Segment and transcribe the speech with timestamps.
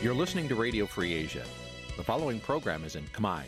[0.00, 1.44] You're listening to Radio Free Asia.
[1.96, 3.42] The following program is in Khmer.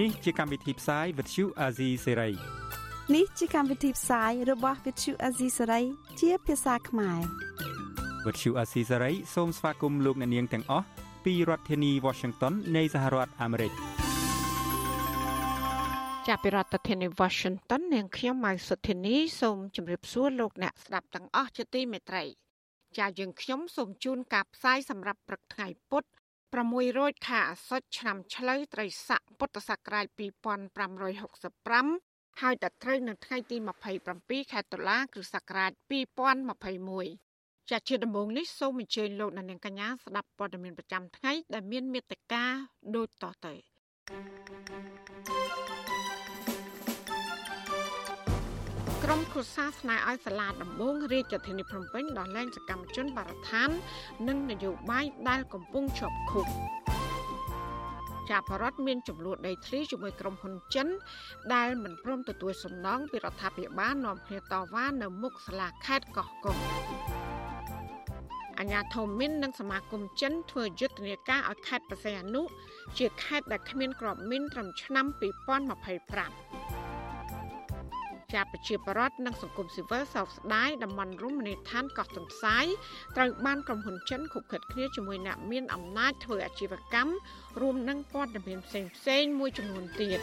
[0.00, 2.32] នេះជាកម្មវិធីផ្សាយ Vuthu Azizi Serai
[3.14, 5.84] នេះជាកម្មវិធីផ្សាយរបស់ Vuthu Azizi Serai
[6.20, 7.20] ជាភាសាខ្មែរ
[8.24, 10.86] Vuthu Azizi Serai សូមស្វាគមន៍លោកអ្នកនាងទាំងអស់
[11.24, 13.72] ពីរដ្ឋធានី Washington នៃសហរដ្ឋអាមេរិក។
[16.28, 22.24] ចាប់ពីរដ្ឋធានី Washington នាងខ្ញុំម៉ៅសុធានីសូមជម្រាបសួរលោកអ្នកស្ដាប់ទាំងអស់ជាទីមេត្រី
[22.98, 26.08] ចាយើងខ្ញុំសូមជូនការផ្សាយសម្រាប់ព្រឹកថ្ងៃពុទ្ធ
[26.66, 33.56] 600ខែអាសត់ឆ្នាំឆ្លូវត្រីស័កពុទ្ធសករាជ2565ហើយដល់ត្រូវនៅថ្ងៃទី
[34.04, 35.70] 27ខែតុលាគ្រិស្តសករាជ
[36.90, 42.44] 2021ចាជាដំបូងនេះសូមអញ្ជើញលោកអ្នកនាងកញ្ញាស្ដាប់ព័ត៌មានប្រចាំថ្ងៃដែលមានមេត្តា
[42.96, 43.54] ដូចតទៅ
[44.10, 46.09] thank you
[49.04, 53.68] ក្រុមគ្រួសារស្នើឲ្យសាលាដំបងរាជធានីភ្នំពេញដោះលែងសកម្មជនបរិស្ថាន
[54.28, 56.46] និងនយោបាយដែលកំពុងជាប់ឃុំ
[58.30, 60.88] ចាប់រដ្ឋមានចំនួនដីធ្លីជាមួយក្រុមហ៊ុនចិន
[61.54, 66.56] ដែលមិនព្រមទទួលសំណងពីរដ្ឋាភិបាលនាំគ្នាតវ៉ានៅមុខសាលាខេត្តកោះកុង
[68.58, 72.42] អាញាធមមីននិងសមាគមចិនធ្វើយុទ្ធនាការឲ្យខេត្តបរសៃអនុ
[72.98, 75.06] ជាខេត្តដែលគ្មានក្របមីនត្រឹមឆ្នាំ
[76.56, 76.59] 2025
[78.32, 82.66] ជាប្រជាពលរដ្ឋនិងសង្គមស៊ីវិលសោកស្ដាយតំបន់រមណីយដ្ឋានកោះទន្សាយ
[83.16, 87.12] ត្រូវបានក្រុមហ៊ុនចិនខុបខិតគ្នាជាមួយអ្នកមានអំណាចធ្វើអាជីវកម្ម
[87.60, 90.20] រួមនឹងព័ត៌មានផ្សេងផ្សេងមួយចំនួនទៀត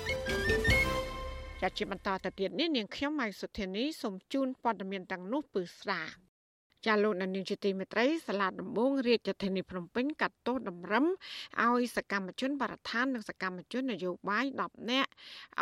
[1.62, 6.04] ជាជាបន្តទៅទៀតនេះនាងខ្ញុំម៉ៃសុធានីសូមជូនព័ត៌មានទាំងនោះពឺស្ដា
[6.86, 11.06] ចាលោកនានីជាទីមេត្រីសាលាដំបងរាជធានីភ្នំពេញកាត់ទោសតម្រឹម
[11.64, 15.12] ឲ្យសកម្មជនបរិស្ថាននិងសកម្មជននយោបាយ10នាក់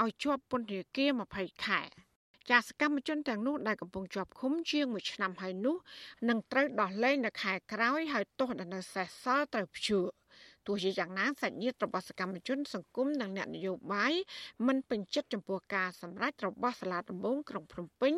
[0.02, 1.82] ឲ្យជាប់ពន្ធនាគារ20ខែ
[2.52, 5.76] ចាសកម្មជនទាំងនោះដែលកំពុងជាប់ឃុំជាង1ឆ្នាំហើយនោះ
[6.30, 10.06] នឹងត្រូវដោះលែងនៅខែក្រោយហើយទោសដែលនៅសេសសល់ត្រូវព្យួរ
[10.68, 14.14] ទោះជាយ៉ាងណាសាច់ញាតិរបស់សកម្មជន សង្គមនិងអ្នកនយោបាយ
[14.68, 18.14] មិនពេញចិត្តចំពោះការសម្រេចរបស់សាលាដំបងក្រុងភ្នំពេញ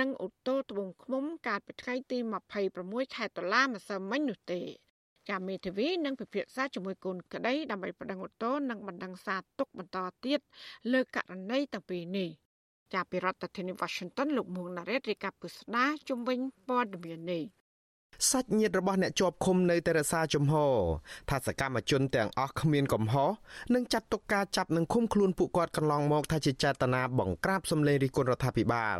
[0.00, 2.18] និងឧទ្ធរត្បូងឃ្មុំកាលពីថ្ងៃទី
[2.66, 4.60] 26ខែតុលាម្សិលមិញនោះទេ
[5.28, 10.40] ចាមេធាវីនឹងពិភាក្សាជាមួយកូនក្តីដើម្បីប្តឹងឧទ្ធរនិងបណ្ដឹងសារទុកបន្តទៀត
[10.92, 12.30] លើករណីទាំងពីរនេះ
[12.94, 16.38] ចាប់ពីរដ្ឋធានី Washington លោកមួងណារ៉េតរាយការណ៍ពុស្ដាជំវិញ
[16.68, 17.44] ព័ត៌មាននេះ
[18.30, 20.74] សាច់ញាតិរបស់អ្នកជាប់ឃុំនៅតែរក្សាជំហរ
[21.30, 23.30] ថាសកម្មជនទាំងអស់គ្មានកំហុស
[23.74, 28.98] និងចាត់ទុកការចាប់និងឃុំខ្លួនពួកគាត់កន្លងមកថាជាចេតនាបង្ក្រាបសម្លេងរិះគន់រដ្ឋាភិបាល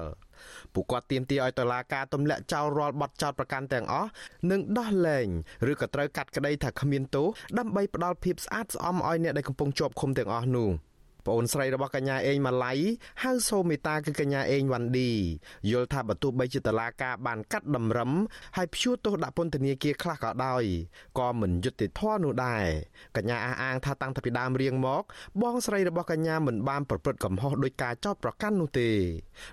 [0.75, 4.11] ពួកគាត់ទាមទារឲ្យតុលាការទម្លាក់ចោលរាល់បទចោទប្រកាន់ទាំងអស់
[4.51, 5.29] និងដោះលែង
[5.71, 7.27] ឬក៏ត្រូវកាត់ក្តីថាគ្មានទោស
[7.59, 10.71] ដើម្បីផ្ដល់ភាពស្អាតស្អំឲ្យអ្នកដែលកំពុងជាប់ឃុំទាំងអស់នោះ។
[11.29, 12.73] ប្អូនស្រីរបស់កញ្ញាអេងម៉ាឡៃ
[13.23, 15.11] ហៅសូមេតាគឺកញ្ញាអេងវ៉ាន់ឌី
[15.71, 18.11] យល់ថាបើទោះបីជាតឡាការបានកាត់តម្រឹម
[18.57, 20.65] ហើយព្យួរទោសដាក់ពន្ធនាគារខ្លះក៏ដោយ
[21.19, 22.67] ក៏មិនយុត្តិធម៌នោះដែរ
[23.17, 25.03] កញ្ញាអះអាងថាតាំងពីដើមរៀងមក
[25.43, 28.91] បងស្រីរបស់កញ្ញាមិនបានប្រព្រឹត្តកំហុសដោយការចោទប្រកាន់នោះទេ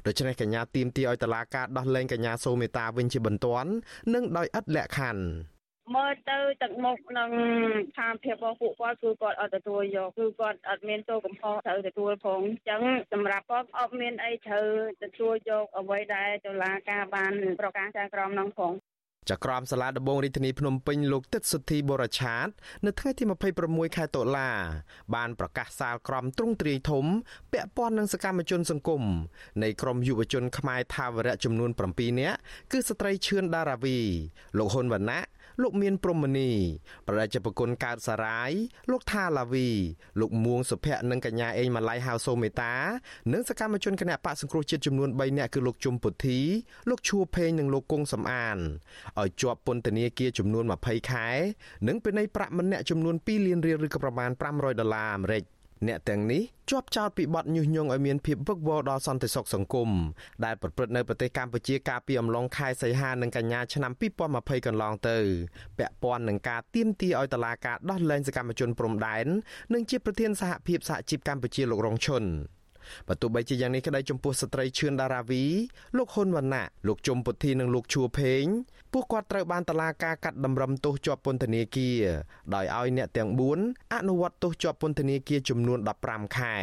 [0.05, 3.69] ដូច្នេះកញ្ញាទាមទារឲ្យតឡាការដោះលែងកញ្ញាសូមេតាវិញជាបន្ទាន់
[4.13, 5.54] និងដោយឥតលក្ខខណ្ឌ
[5.93, 7.31] មើលទៅទឹកមុខនឹង
[7.89, 12.81] ស្ថានភាពរបស់ពួកគាត់គឺគាត់អត់ទទួលយកគឺគាត់អត់មានទោសកំហុសត្រូវទទួលផងអញ្ចឹង
[13.13, 14.67] សម្រាប់គាត់អត់មានអីត្រូវ
[15.03, 18.73] ទទួលយកអ្វីដែលតុលាការបានប្រកាសចែងក្រមនោះផង
[19.31, 22.47] ចក្រមសាលាដំបងរាជធានីភ្នំពេញលោកទឹកសុធីបរឆាត
[22.85, 23.23] នៅថ្ងៃទី
[23.59, 24.49] 26ខែតុលា
[25.15, 27.05] បានប្រកាសសាលក្រមទ្រង់ទ្រាយធំ
[27.53, 29.03] ពាក់ព័ន្ធនឹងសកម្មជនសង្គម
[29.63, 32.37] នៃក្រមយុវជនខ្មែរថាវរៈចំនួន7នាក់
[32.71, 33.97] គឺស្ត្រីឈឿនដារាវី
[34.57, 35.21] លោកហ៊ុនវណ្ណៈ
[35.61, 36.51] លោកមានព្រំមនី
[37.07, 38.51] ប្រជាប្រគុណកើតសារាយ
[38.91, 39.69] លោកថាឡាវី
[40.19, 42.73] លោកមួងសុភ័ក្រនិងកញ្ញាអេងម៉ាឡៃហៅសូមេតា
[43.33, 46.39] និងសកម្មជនគណៈបកសង្គ្រោះជាតិចំនួន3នាក់គឺលោកជុំពុទ្ធី
[46.89, 48.57] លោកឈួភេងនិងលោកគង់សំអាន
[49.19, 51.27] ឲ្យជាប់ពន្ធនាគារចំនួន20ខែ
[51.87, 55.43] និងពិន័យប្រាក់ម្នាក់ចំនួន2លានរៀលឬក៏ប្រមាណ500ដុល្លារអាមេរិក
[55.87, 59.89] អ្នកទាំងនេះជាប់ចោទពីបទញុះញង់ឲ្យមានភាពវឹកវរដល់សន្តិសុខសង្គម
[60.45, 63.91] ដែលប្រព្រឹត្តនៅប្រទេសកម្ពុជាកាលពីអំឡុងខែសីហានិងកញ្ញាឆ្នាំ
[64.29, 65.17] 2020កន្លងទៅ
[65.77, 69.25] ពាក់ព័ន្ធនឹងការទាមទារឲ្យតុលាការដោះលែងសកម្មជនព្រំដែន
[69.73, 72.25] និងជាប្រធានសហភាពសហជីពកម្ពុជាលោករងឈុន
[73.07, 75.43] បើទោះបីជាយ៉ាងនេះក្តីចំពោះស្ត្រីឈឿនដារាវី
[75.97, 78.43] លោកហ៊ុនវណ្ណៈលោកជុំពុទ្ធីនិងលោកឈួភេង
[78.97, 81.97] ពួកគាត់ត្រូវបានតឡាការកាត់តម្រឹមទោសជាប់ពន្ធនាគារ
[82.55, 83.29] ដោយឲ្យអ្នកទាំង
[83.61, 86.57] 4អនុវត្តទោសជាប់ពន្ធនាគារចំនួន15ខែ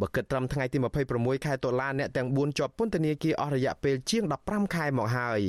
[0.00, 0.78] បើគិតត្រឹមថ្ងៃទី
[1.12, 5.40] 26ខែតុលាអ្នកទាំង4ជាប់ពន្ធនាគារអស់រយៈពេលជាង15ខែមកហើយ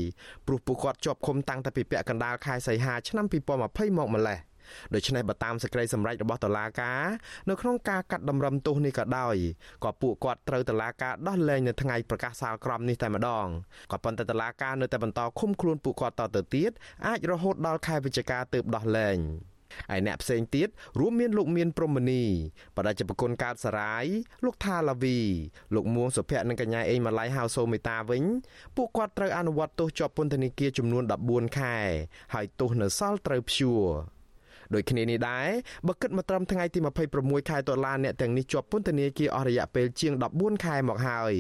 [0.46, 4.40] ព្រោះពួកគាត់ជាប់ឃុំតាំងតែពីពាក់កណ្ដាលខែសីហាឆ្នាំ2020មកម្លេះ
[4.94, 7.04] ដូច្នេះបើតាមសេចក្តីសម្រេចរបស់តុលាការ
[7.50, 9.36] នៅក្នុងការកាត់តម្រឹមទោសនេះក៏ដោយ
[9.84, 13.48] ក៏ពួកគាត់ត្រូវតុលាការដោះលែងនៅថ្ងៃប្រកាសសាលក្រមនេះតែម្ដង
[13.92, 16.72] ក៏ប៉ុន្តែតុលាការនៅតែបន្តឃុំខ្លួនពួកគាត់តទៅទៀត
[17.08, 19.20] អាចរហូតដល់ខែវិច្ឆិកាទើបដោះលែង
[19.96, 20.68] ឯអ្នកផ្សេងទៀត
[21.00, 22.24] រួមមានលោកមានព្រំមនី
[22.76, 24.06] បដិជប្រគុណកើតសរាយ
[24.46, 25.20] លោកថាឡាវី
[25.76, 28.24] លោកមួងសុភ័ក្រនិងកញ្ញាអេងម៉ាឡៃហៅសូមេតាវិញ
[28.76, 31.78] ពួកគាត់ត្រូវអនុវត្តទោសជាប់ពន្ធនាគារចំនួន14ខែ
[32.34, 33.86] ហើយទោសនៅសល់ត្រូវព្យួរ
[34.74, 35.48] ដូចគ្នានេះដែរ
[35.88, 36.80] បើគិតមកត្រឹមថ្ងៃទី
[37.16, 41.34] 26ខែតុលាអ្នកទាំងនេះជាប់ពន្ធនាគារអស់រយៈពេលជាង14ខែមកហើយ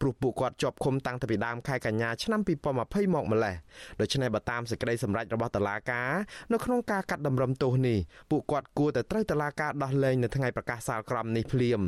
[0.00, 3.54] ព្រោះពួកគាត់ជាប់ឃុំតាំងពីដើមខែកញ្ញាឆ្នាំ2020មកម្លេះ
[4.00, 6.10] ដូច្នេះបើតាមសេចក្តីសម្រេចរបស់តុលាការ
[6.52, 7.98] នៅក្នុងការកាត់តម្រឹមទោសនេះ
[8.30, 11.80] ពួកគាត់គួរតែត្រូវតុលាការដោះលែងនៅថ្ងៃប្រកាសសាលក្រមនេះភ្លាម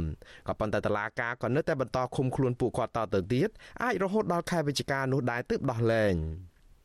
[0.48, 3.48] ក៏ប៉ុន្តែតុលាការក៏នៅតែបន្តឃុំខ្លួនពួកគាត់តទៅទៀត
[3.82, 6.14] អាចរហូតដល់ខែវិច្ឆិកានោះដែរទើបដោះលែង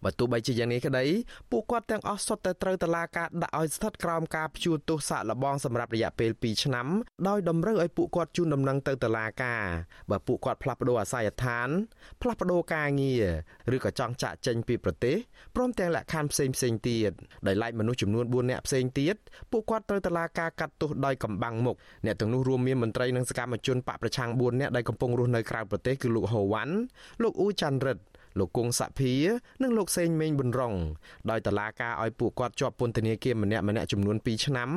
[0.08, 1.06] បើទោះបីជាយ៉ាងនេះក្តី
[1.52, 6.88] ពួកគាត់ទាំងអស់សុទ្ធតែត្រូវតឡាការដាក់ឲ្យស្ថិតក្រោមការព្យួរទោសសាកល្បងសម្រាប់រយៈពេល2ឆ្នាំ
[7.28, 9.64] ដោយតម្រូវឲ្យពួកគាត់ជូនដំណឹងទៅតឡាការ
[10.12, 11.70] បើពួកគាត់ផ្លាស់ប្ដូរអាសយដ្ឋាន
[12.22, 15.16] ផ្លាស់ប្ដូរការងារឬក៏ចង់ចាក់ចេញពីប្រទេស
[15.56, 17.12] ព្រមទាំងលក្ខខណ្ឌផ្សេងផ្សេងទៀត
[17.48, 19.16] ដោយឡែកមនុស្សចំនួន4នាក់ផ្សេងទៀត
[19.52, 21.76] ពួកគាត់ត្រូវតឡាការកាត់ទោសដោយកំបាំងមុខ
[22.06, 26.74] អ្នកទាំងនោះរួមមានមន្ត្រីនិងសកម្មជនបកប្រឆាំង4នាក់ដែលកំពុងរស់នៅក្រៅប្រទេសគឺលោកហូវ៉ាន់
[27.22, 28.04] លោកអ៊ូចាន់រិទ្ធ
[28.40, 29.14] លោកគង់សភា
[29.62, 30.76] និងលោកសេងមេងប៊ុនរង
[31.30, 34.70] ដោយតឡាការឲ្យពួកគាត់ជាប់ពន្ធនាគារម្នាក់ម្នាក់ចំនួន2ឆ្នាំ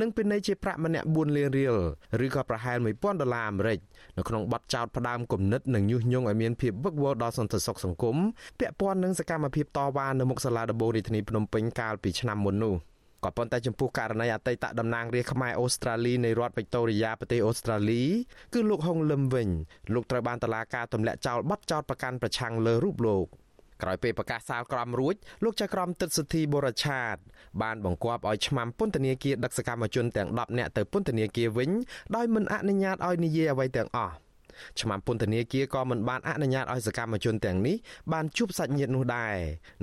[0.00, 1.76] និងពិន័យជាប្រាក់ម្នាក់4លានរៀល
[2.24, 3.78] ឬក៏ប្រហែល1000ដុល្លារអាមេរិក
[4.16, 8.16] នៅក្នុងបទចោទផ្ដើមគំនិតនិងញុះញង់ឲ្យមានភាពវឹកវរដល់សន្តិសុខសង្គម
[8.60, 12.76] ពាក់ព័ន្ធនឹងសកម្មភាពតវ៉ានៅមុខសាលាដំបូងរាជធានីភ្នំពេញកាលពីឆ្នាំមុននោះ។
[13.24, 18.02] ក៏ប៉ុន្តែចំពោះករណីអតីតតំណាងរាស្ត្រខ្មែរអូស្ត្រាលីនៃរដ្ឋវិកតូរីយ៉ាប្រទេសអូស្ត្រាលី
[18.54, 19.48] គឺលោកហុងលឹមវិញ
[19.94, 23.26] លោកត្រូវបានតុលាការទម្លាក់ចោលបទចោទប្រកាន់ប្រឆាំងលើរូបលោក
[23.82, 25.14] ក្រោយពេលប្រកាសសាលក្រមរួច
[25.44, 27.16] លោកចៅក្រមទឹកសុធីបូរឆាត
[27.62, 31.70] បានបង្គាប់ឲ្យឆ្មាំពន្ធនាគារដឹកសកម្មជនទាំង10នាក់ទៅពន្ធនាគារវិញ
[32.16, 34.14] ដោយមិនអនុញ្ញាតឲ្យនិយាយអ្វីទាំងអស់
[34.80, 37.76] ឆ្មាំពន្ធនាគារក៏មិនបានអនុញ្ញាតឲ្យសកម្មជនទាំងនេះ
[38.12, 39.36] បានជួបសាច់ញាតិនោះដែរ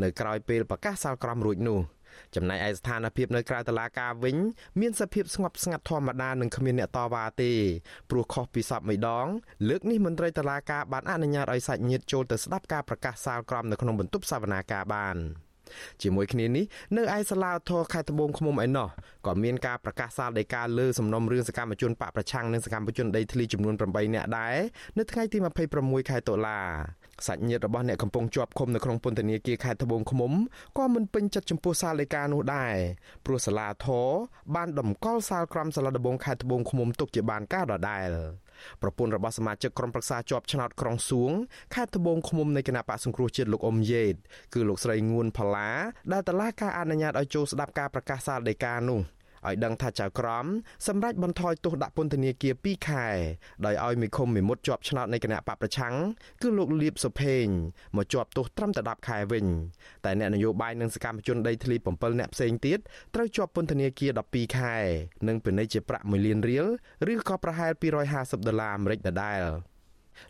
[0.04, 1.80] នៅក្រោយពេលប្រកាសសាលក្រមរួចនោះ។
[2.36, 4.38] ចំណែកឯស្ថានភាពនៅក្រៅតុលាការវិញ
[4.80, 7.52] មានសភាពស្ងប់ស្ងាត់ធម្មតានិងគ្មានអ្នកតវ៉ាទេ
[8.10, 9.28] ព្រោះខុសពីសពមួយដង
[9.70, 15.18] លើកនេះមន្ត្រីតុលាការបានអនុញ្ញាតឲ្យសាច់ញាតិចូលទៅស្ដាប់ការប្រកាសសាលក្រមនៅក្នុងបន្ទប់សវនាការបាន
[16.02, 16.66] ជាមួយគ្នានេះ
[16.98, 18.88] នៅឯសាលាឧទ្ធរខេត្តត្បូងឃ្មុំឯណោះ
[19.26, 24.56] ក៏មានការប្រកាសសាលដីកាលើសំណុំរឿងសកម្មជនបកប្រឆាំងនិងសកម្មជនដីធ្លីចំនួន8នាក់ដែរ
[24.98, 25.38] នៅថ្ងៃទី
[25.76, 26.60] 26ខែតុលា
[27.28, 30.32] សាច់ញាតិរបស់អ្នកកំពុងជាប់ឃុំនៅក្នុងពន្ធនាគារខេត្តត្បូងឃ្មុំ
[30.78, 32.76] ក៏មិនពេញចិត្តចំពោះសាលដីកានោះដែរ
[33.26, 34.08] ព្រោះសាលាធរ
[34.56, 38.10] បានតម្កល់សាលក្រមសាលាដំបងខេត្តត្បូងឃ្មុំទុកជាបានការដដែល
[38.82, 41.32] ប្រពន្ធរបស់សមាជិកក្រុមប្រឹក្សាជាប់ឆ្នោតក្រុងសួង
[41.76, 44.16] ខេត្តត្បូងឃ្មុំនៃគណៈបកសង្គ្រោះជាតិលោកអ៊ុំយេត
[44.54, 45.70] គឺលោកស្រីងួនផល្លា
[46.12, 49.02] ដែលតឡាការអនុញ្ញាតឲ្យចូលស្ដាប់ការប្រកាសសាលដីកានោះ
[49.48, 50.46] ឲ្យដឹងថាចៅក្រម
[50.88, 53.06] សម្រាប់បន្ថយទោសដាក់ពន្ធនាគារ2ខែ
[53.66, 55.96] ដោយឲ្យមេឃុំមេមត់ជាប់ឆ្នោតនៃគណៈបកប្រឆាំង
[56.42, 57.46] គឺលោកលៀបសុភេង
[57.96, 59.46] មកជាប់ទោសត្រឹមតែ10ខែវិញ
[60.06, 62.80] តែអ្នកនយោបាយនិងសកម្មជនដីធ្លី7អ្នកផ្សេងទៀត
[63.16, 64.76] ត្រូវជាប់ពន្ធនាគារ12ខែ
[65.28, 66.66] និងពិន័យជាប្រាក់1លានរៀល
[67.12, 67.72] ឬក៏ប្រហែល
[68.10, 69.42] 250ដុល្លារអាមេរិកដដែល។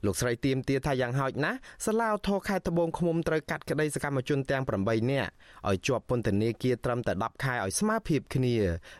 [0.06, 5.30] លោកស្រីទៀមទាថាយ៉ាងហោចណាស់សាឡាវធរខេត្តត្បូងឃ្មុំត្រូវកាត់ក្តីសកម្មជនទាំង8នាក់
[5.70, 8.56] ឲ្យជាប់ពន្ធនាគារត្រឹមតែ10ខែឲ្យស្មើភាពគ្នា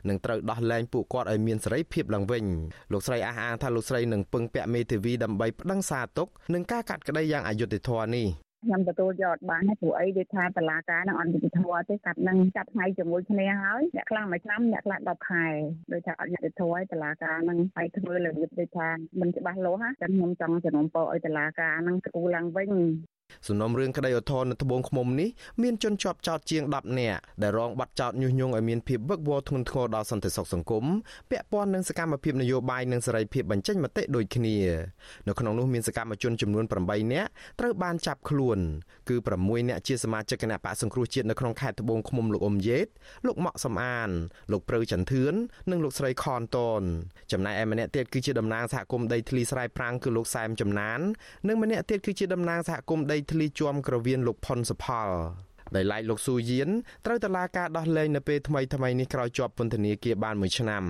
[0.10, 2.46] និងត្រូវដោះលែងពួកគាត់ឲ្យមានសេរីភាពឡើងវិញ
[2.92, 8.28] លោកស្រីអះអាងថាលោកស្រីនឹងពឹងពាក់មេធាវីដើម្បីប្តឹងសារទុកនឹងការកាត់ក្តីយ៉ាងអយុត្តិធម៌នេះ
[8.64, 15.46] ខ្ញុំទទួលយកអត់បានទេព្រោះអីដូចថាតឡាការនឹងអត់យុត្តិធម៌ទេកាត់នឹងចាប់ថ្ងៃជាមួយគ្នាហើយអ្នកខ្លះមួយឆ្នាំអ្នកខ្លះ10ខែ
[15.92, 18.90] ដូចថាអត់យុត្តិធម៌ឯតឡាការនឹងហើយធ្វើរបៀបដូចថា
[19.20, 22.72] មិនច្បាស់លាស់ណាចឹងខ្ញុំចង់ជំនុំពរឲ្យតឡាការនឹងស្គូឡើងវិញ
[23.48, 25.30] សំណុំរឿងក្តីឧទ្ធរណ៍នៅត្បូងឃ្មុំនេះ
[25.62, 30.86] មានជនជាប់ចោតជាង10នាក់ដែលរងបាត់ចោតញុះញង់ឲ្យមានភាពវឹកវរធ្ងន់ធ្ងរដល់សន្តិសុខសង្គម
[31.32, 34.56] ពាក់ព័ន្ធនឹងសកម្មភាពនយោបាយនិងសេរីភាពបញ្ចេញមតិដូចគ្នា
[35.28, 38.60] នៅក្នុងនោះមានសកម្មជនចំនួន8នាក់ត្រូវបានចាប់ខ្លួន
[39.10, 42.88] គឺ6នាក់ជាសមាជិកគណៈបកសង្គ្រោះជាតិនៅក្នុងខេត្តត្បូងឃ្មុំលោកអ៊ុំយេត
[43.26, 44.10] លោកម៉ាក់សំអាន
[44.52, 45.34] លោកព្រៅចន្ទឿន
[45.72, 46.82] និងលោកស្រីខនតន
[47.32, 51.00] ចំណែកឯម្នាក់ទៀតគឺជាតំណាងសហគមន៍ដីធ្លីស្រែប្រាំងគឺលោកសែមចំណាន
[51.48, 55.10] និងម្នាក់ទៀតគឺជាតំណាងសហគមន៍ដីធ្លីជាំក្រវៀនលោកផុនសុផល
[55.76, 56.70] ដោយឡែកលោកស៊ូយៀន
[57.06, 60.84] ត្រូវតឡាការដោះលែងនៅពេលថ្មីថ្មីនេះក្រោយជាប់ពន្ធនាគារបានមួយឆ្នាំ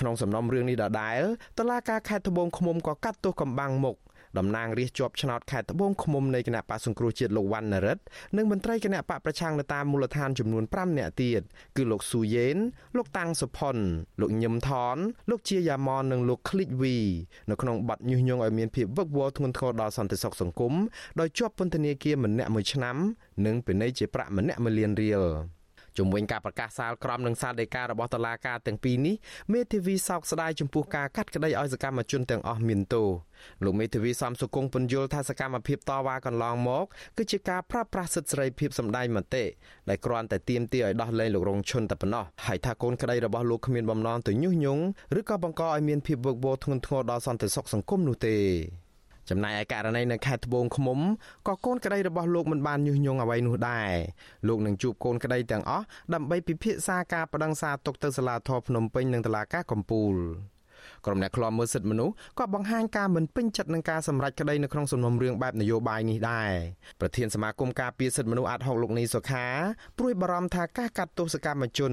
[0.00, 1.22] ក្នុងសំណុំរឿងនេះដដែល
[1.58, 3.96] តឡាការខេត្តត្បូងឃ្មុំក៏កាត់ទោសកំបាំងមុខ
[4.38, 8.02] តំណាងរាស្ត្រជាប់ឆ្នោតខេត្តត្បូងឃ្មុំនៃគណៈបកសង្គ្រោះជាតិលោកវណ្ណរិទ្ធ
[8.36, 11.40] និងមន្ត្រីគណៈបកប្រឆាំងនៅតាមមូលដ្ឋានចំនួន5នាក់ទៀត
[11.76, 12.56] គឺលោកស៊ូយេន
[12.96, 13.76] លោកតាំងសុផុន
[14.20, 14.96] លោកញឹមថន
[15.30, 16.96] លោកជាយ៉ាម៉ននិងលោកឃ្លីកវី
[17.50, 20.74] នៅក្នុងបទញុះញង់ឲ្យមានភាពវឹកវរធ្ងន់ធ្ងរដល់សន្តិសុខសង្គម
[21.20, 22.96] ដោយជាប់ពន្ធនាគារម្នាក់មួយឆ្នាំ
[23.46, 25.24] និងពិន័យជាប្រាក់ម្នាក់1លានរៀល
[25.98, 29.14] ជំវិញការប្រកាសសាលក្រមនិងសាលដីការបស់តុលាការទាំងពីរនេះ
[29.52, 33.08] មេធាវីសោកស្ដាយចំពោះការកាត់ក្តីឲ្យសកម្មជនទាំងអស់មានទោស
[33.64, 36.84] លោកមេធាវីសំសុគង្គពន្យល់ថាសកម្មភាពតវ៉ាកន្លងមក
[37.16, 39.44] គឺជាការប្រើប្រាស់សិទ្ធិសេរីភាពសម្ដែងមតិ
[39.88, 44.82] ដែលគ្រាន់តែទាមទារឲ្យដោះលែងលោករងឈុនតែប៉ុណ្ណោះហើយថាកូនក្តីរបស់លោកគ្មានបំណងទៅញុះញង់
[45.18, 48.36] ឬក៏បង្កឲ្យមានភាពវឹកវរធ្ងន់ធ្ងរដល់សន្តិសុខសង្គមនោះទេ
[49.28, 50.98] ចំណែកឯករណីនៅខេត្តត្បូងឃ្មុំ
[51.48, 53.92] ក៏កូនក្តីរបស់លោកមិនបានញុះញង់អ្វីនោះដែរ
[54.48, 55.84] លោកនឹងជួបកូនក្តីទាំងអស់
[56.14, 60.16] ដើម្បីពិភាក្សាការបដិងសាទុកទៅសាលាធរភ្នំពេញនិងតុលាការកំពូល
[61.06, 66.50] ក្រុមអ្នកខ្លាំមើលសិទ្ធិមនុស្សក៏បង្ហាញការមិនពេញចិត្តនឹងការសម្រេចក្តីនៅក្នុងសំណុំរឿងបែបនយោបាយនេះដែរ
[67.00, 69.46] ប្រធានសមាគមការពារសិទ្ធិមនុស្សអាត់ហុកលោកនីសុខា
[69.98, 71.92] ព្រួយបារម្ភថាការកាត់ទោសកម្មជន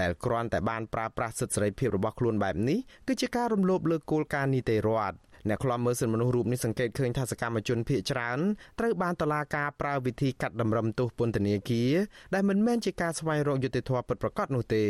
[0.00, 5.16] ដែលគ្រាន់តែបានប្រើប្រាស់សិទ្ធិសេរីភាពរបស់ខ្លួនបែបនេះគឺជាការរំលោភលើគោលការណ៍នីតិរដ្ឋ
[5.48, 8.38] អ្នកខ្លាំមើលសិទ្ធិមនុស្សរូបនេះសង្កេតឃើញថាសកម្មជនភៀសច្រើន
[8.78, 11.92] ត្រូវបានតុលាការប្រើវិធីកាត់តម្រឹមទោសពន្ធនាគារ
[12.34, 14.84] ដែលមិនមែនជាការស្វែងរកយុត្តិធម៌ពិតប្រាកដនោះទេ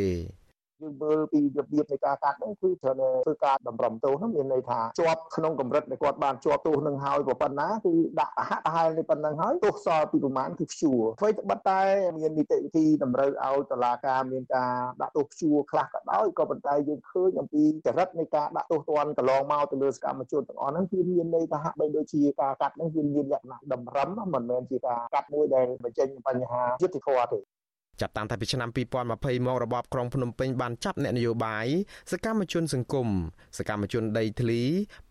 [0.83, 11.81] យើងមើលពីរបៀបនៃការកាត់ហ្នឹងគឺត្រូវតែធ្វើការតម្រឹមទោសហ្នឹងមានន័យថាជាប់ក្នុងកម្រិតដែលគាត់បានជាប់ទោសនឹងហើយប៉ុណ្ណាគឺដាក់ប្រហាក់ប្រហែលនេះប៉ុណ្ណឹងហើយទោសសល់ពីប្រមាណគឺព្យួរអ្វីត្បិតតែ
[12.19, 14.73] មាននីតិវិធីតម្រូវឲ្យតុលាការមានការ
[15.03, 27.41] ដាក់ទោសព្យួរខ្លះក៏ដោយក៏ប៉ុន្តែយើងឃើញអំពីចរិតនៃការដាក់ទោសទណ្ឌកន្លងមកទៅលើសកម្មជនទាំងអស់ហ្នឹងគឺមានន័យថាហាក់បីដូចជាការកាត់ហ្នឹងវាមានលក្ខណៈតម្រឹមមិនមែនជាការកាត់មួយដែលបញ្ចេញបញ្ហាយុត្តិធម៌ទេ
[28.03, 28.71] ចាប់តាំងតែពីឆ្នាំ
[29.09, 31.67] 2020មករបបក្រុងភ្នំពេញបានចាប់អ្នកនយោបាយ
[32.13, 33.09] សកម្មជនសង្គម
[33.59, 34.63] សកម្មជនដីធ្លី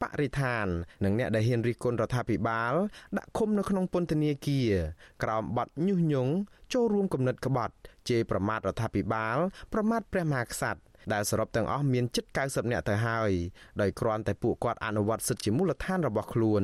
[0.01, 0.65] បរិស្ថាន
[1.03, 2.73] និងអ្នកដែលហ៊ានរិះគន់រដ្ឋាភិបាល
[3.17, 4.71] ដាក់ឃុំនៅក្នុងពន្ធនាគារ
[5.23, 6.33] ក្រោមបទញុះញង់
[6.73, 7.73] ចូលរួមគំនិតក្បត់
[8.09, 9.37] ជេរប្រមាថរដ្ឋាភិបាល
[9.73, 10.81] ប្រមាថព្រះមហាក្សត្រ
[11.13, 13.31] ដែលសរុបទាំងអស់មានជិត90នាក់ទៅហើយ
[13.81, 16.63] ដោយគ្រាន់តែពួកគាត់អនុវត្តសិទ្ធិជាមូលដ្ឋានរបស់ខ្លួន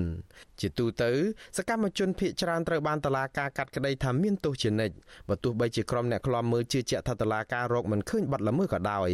[0.62, 1.12] ជាទូទៅ
[1.58, 4.96] សកម្មជនភៀសច្រើនត្រូវបានតឡាការកាត់ក្តីថាមានទោសជានិច្ច
[5.30, 9.10] បើទោះបីជាក្រុមអ្នកខ្លាំមើលជឿជាក់ថាតឡាការរកមិនឃើញបាត់ល្មើសក៏ដោយ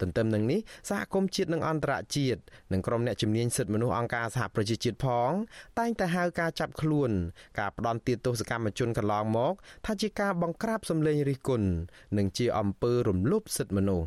[0.00, 2.40] ទន្ទឹមនឹងនេះសហគមន៍ជាតិនិងអន្តរជាតិ
[2.72, 5.30] និងក្រុមអ្នកជំនាញសិទ្ធិមនុស្សអង្គការសហប្រជាជាតិផង
[5.78, 7.10] តែងតែហៅការចាប់ខ្លួន
[7.58, 9.54] ការផ្ដន់ទាទោសកម្មជនកន្លងមក
[9.86, 11.68] ថាជាការបង្ក្រាបសម្លេងរិះគន់
[12.16, 14.06] និងជាអំពើរំលោភសិទ្ធិមនុស្ស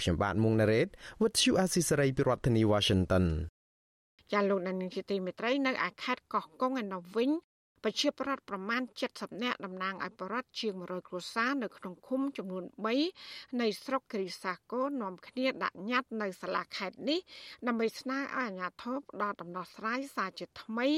[0.00, 0.88] ខ្ញុំបាទមុងណារ៉េត
[1.20, 3.24] With you Asisari ពីរដ្ឋធានី Washington
[4.32, 7.30] ចាលោកនាងជាទីមេត្រីនៅឯខេត្តកោះកុងឯណោះវិញ
[7.84, 12.64] ប្រជាប្រដ្ឋប្រមាណ70នាក់តំណាងឲ្យប្រដ្ឋជាង100គ្រួសារនៅក្នុងឃុំចំនួន
[13.12, 17.20] 3នៃស្រុកគិរីសាគរនាំគ្នាដាក់ញត្តិនៅសាលាខេត្តនេះ
[17.66, 20.88] ដើម្បីស្នើឲ្យអាជ្ញាធរផ្ដល់ដំណោះស្រាយសារជាថ្មី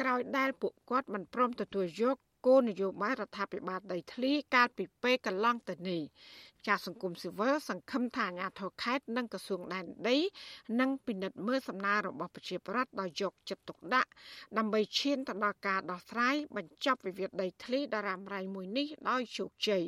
[0.00, 2.16] ក្រោយដែលពួកគាត់មិនព្រមទទួលយក
[2.46, 6.02] គោលនយោបាយរដ្ឋាភិបាលដីធ្លីកាលពីពេលកន្លងទៅនេះ
[6.68, 10.18] ចាសង្គមស៊ីវិលសង្ឃឹមថាអាជ្ញាធរខេត្តនិងក្រសួងដែនដី
[10.80, 14.10] នឹងពិនិត្យមើលសំណើរបស់ប្រជាពលរដ្ឋដោយយកចិត្តទុកដាក់
[14.58, 19.84] ដើម្បីឈានទៅដល់ការដោះស្រាយបញ្ចប់វិវាទដីធ្លីដ៏រ៉ាំរ៉ៃមួយនេះដោយជោគជ័យ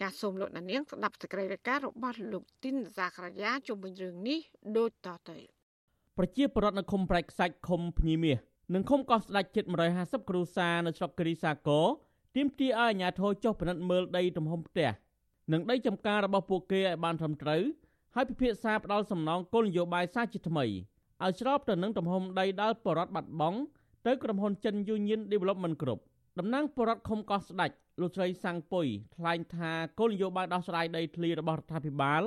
[0.00, 4.38] ចាសសូមលោកនាងស្ដាប់សេចក្តីរាយការណ៍របស់លោកទីនសាករាយាជុំវិញរឿងនេះ
[4.76, 5.38] ដូចតទៅ
[6.18, 8.38] ប្រជាពលរដ្ឋនៅឃុំប្រែកខ្សាច់ឃុំភ្ញីមាស
[8.74, 9.64] និងឃុំកោះស្ដេចជិត
[9.96, 11.86] 150គ្រួសារនៅស្រុកគិរីសាគរ
[12.36, 14.88] ទាមទារឲ្យអាជ្ញាធរចុះពិនិត្យមើលដីទំហំផ្ទះ
[15.52, 17.62] និងដីចំការរបស់ពួកគេឲ្យបានត្រឹមត្រូវ
[18.14, 20.64] ហើយពិភាក្សាផ្ដាល់សំណងគោលនយោបាយសាជាថ្មី
[21.24, 23.58] ឲ្យស្របទៅនឹងទំហំដីដែលបរដ្ឋបាត់បង់
[24.06, 26.00] ទៅក្រុមហ៊ុនចិន Union Development Group
[26.38, 28.86] តំណាងបរដ្ឋខុំកោះស្ដាច់លោកស្រីសាំងពុយ
[29.16, 32.22] ថ្លែងថាគោលនយោបាយដោះស្រាយដីធ្លីរបស់រដ្ឋាភិបាល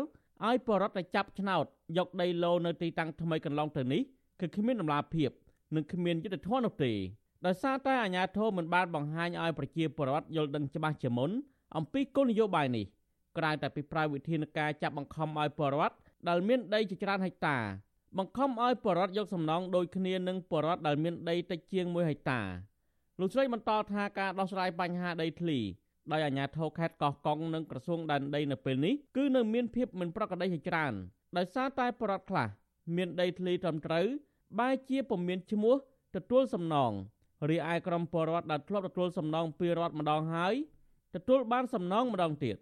[0.47, 1.65] ឲ្យបរដ្ឋតែចាប់ឆ្នោត
[1.97, 4.01] យកដីឡូនៅទីតាំងថ្មីកន្លងទៅនេះ
[4.39, 5.29] គឺគ្មានដំណាភាព
[5.75, 6.93] និងគ្មានយុទ្ធធននោះទេ
[7.45, 11.31] ដោយសារតែអាជ្ញាធរមិនបានបង្ហាញឲ្យប្រជាពលរដ្ឋយល់ដឹងច្បាស់ជាមុន
[11.77, 12.85] អំពីគោលនយោបាយនេះ
[13.39, 15.95] ក្រៅតែពីប្រើវិធានការចាប់បង្ខំឲ្យពលរដ្ឋ
[16.29, 17.57] ដែលមានដីជាច្រើនហិកតា
[18.17, 22.41] បង្ខំឲ្យពលរដ្ឋយកសំណងដូចគ្នានឹងពលរដ្ឋដែលមានដីតិចជាង1ហិកតា
[23.19, 25.59] លោកស្រីបន្តថាការដោះស្រាយបញ្ហាដីធ្លី
[26.11, 30.93] ដោយអាជ្ញាធរខេត្តកោះកុងនិងក្រសួងដែនដីនៅពេលនេះគឺនៅមានភាពមិនប្រក្រតីជាច្រើន
[31.37, 32.47] ដោយសារតែពលរដ្ឋខ្លះ
[32.95, 34.05] មានដីធ្លីត្រឹមត្រូវ
[34.59, 35.75] បែជាពុំមានឈ្មោះ
[36.15, 36.91] ទទួលសំណង
[37.49, 40.53] រីឯក្រុមពលរដ្ឋដែលធ្លាប់ទទួលសំណងពីរដ្ឋម្ដងហើយ
[41.15, 42.55] ទទួលបានសំណងម្ដងទៀត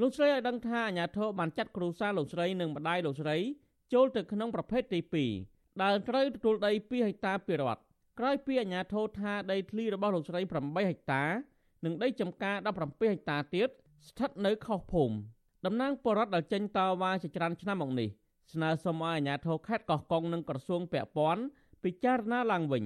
[0.00, 3.36] លោកស្រីឲ្យដឹងថាអាញាធរបានចាត់គ្រូសាលោកស្រីនិងម្ដាយលោកស្រី
[3.92, 5.00] ចូលទៅក្នុងប្រភេទទី
[5.40, 7.80] 2ដែលត្រូវទទួលដី2ហិកតាពីរដ្ឋ
[8.18, 11.24] ក្រោយពីអាញាធរថាដីធ្លីរបស់លោកស្រី8ហិកតា
[11.84, 13.68] និងដីចំការ17ហិកតាទៀត
[14.08, 15.14] ស្ថិតនៅខុសភូមិ
[15.66, 18.08] តំណាងបរដ្ឋដែលចេញតវ៉ាជាច្រើនឆ្នាំមកនេះ
[18.52, 21.42] ស្នើសុំឲ្យអាជ្ញាធរខេត្តកោះកុងនិងក្រសួងពាក់ព័ន្ធ
[21.84, 22.84] ពិចារណាឡើងវិញ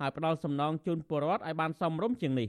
[0.00, 2.48] ហើយផ្ដល់សំណងជូនពលរដ្ឋឲ្យបានសមរម្យជាងនេះ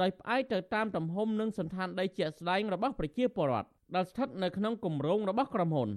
[0.00, 5.90] ដោយផ្អែកទៅតាមទំហំនិងសន្តានដីជាក់ស្ដែងរបស់ប្រជាពលរដ្ឋដែលស្ថិតនៅក្នុងគម្រោងរបស់ក្រុមហ៊ុន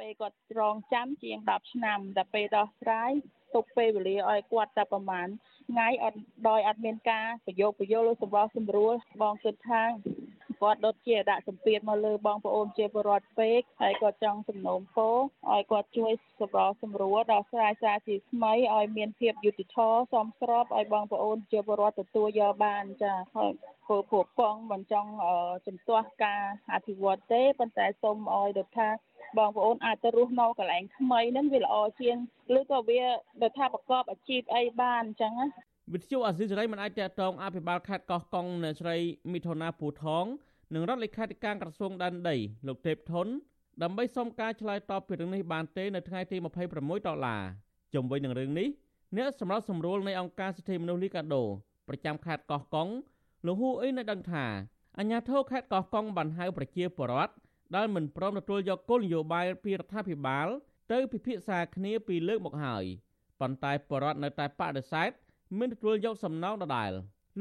[0.00, 3.10] ពេលគាត់រងចាំជាង10ឆ្នាំតែពេលដោះស្រាយ
[3.54, 5.28] ទុកពេលវេលាឲ្យគាត់តែប្រហែល
[5.70, 9.82] ថ្ងៃអត់ដោយអត់មានការប្រយោគប្រយល់សម្បោះសម្រួលបងគិតថា
[10.62, 15.16] គាត់ដុតជាដាក់សម្ពាធមកលើបងប្អូនជាពលរដ្ឋពេកហើយគាត់ចង់សំណូមពរ
[15.52, 23.52] ឲ្យគាត់ជួយសម្របសម្រួលដល់ស្រ័យសារជាថ្មីឲ្យមានភាពយុត្តិធម៌សមស្របឲ្យបងប្អូនជាពលរដ្ឋទទួលយកបានចាហើយ
[23.86, 25.10] ព្រោះពួកបងមិនចង់
[25.66, 26.42] ជំទាស់ការ
[26.74, 28.90] អភិវឌ្ឍទេប៉ុន្តែសូមឲ្យរដ្ឋា
[29.38, 32.16] បងប្អូនអាចទៅរស់នៅកន្លែងថ្មីហ្នឹងវាល្អជាង
[32.58, 33.02] ឬក៏វា
[33.42, 35.46] ដូចថាប្រកបអាជីពអីបានអញ្ចឹងណា
[35.94, 38.96] វិទ្យុអាស៊ីសេរីមិនអាចតតងអភិបាលខេត្តកោះកុងនៅស្រី
[39.32, 40.26] មិថុនាពូថង
[40.74, 43.26] និងរដ្ឋលេខាធិការក្រសួងដែនដីលោកទេពធុន
[43.82, 46.36] ដើម្បីសុំការឆ្លើយតបពីរឿងនេះបានទេនៅថ្ងៃទី
[46.72, 47.42] 26ដុល្លារ
[47.94, 48.68] ជុំវិញនឹងរឿងនេះ
[49.16, 51.44] អ្នកសម្រាប់សម្រួលនៃអង្គការសិទ្ធិមនុស្សលីកាដូ
[51.88, 52.88] ប្រចាំខេត្តកោះកុង
[53.46, 54.44] លោកហ៊ូអ៊ីនៅដឹងថា
[54.98, 57.32] អាជ្ញាធរខេត្តកោះកុងបានហៅប្រជាពលរដ្ឋ
[57.76, 60.48] ដែលមិនព្រមទទួលយកគោលនយោបាយពីរដ្ឋាភិបាល
[60.92, 62.84] ទៅពិភាក្សាគ្នាពីលើកមកហើយ
[63.40, 65.10] ប៉ុន្តែបរដ្ឋនៅតែបដិសេធ
[65.58, 66.92] មិនទទួលយកសំណងដដែល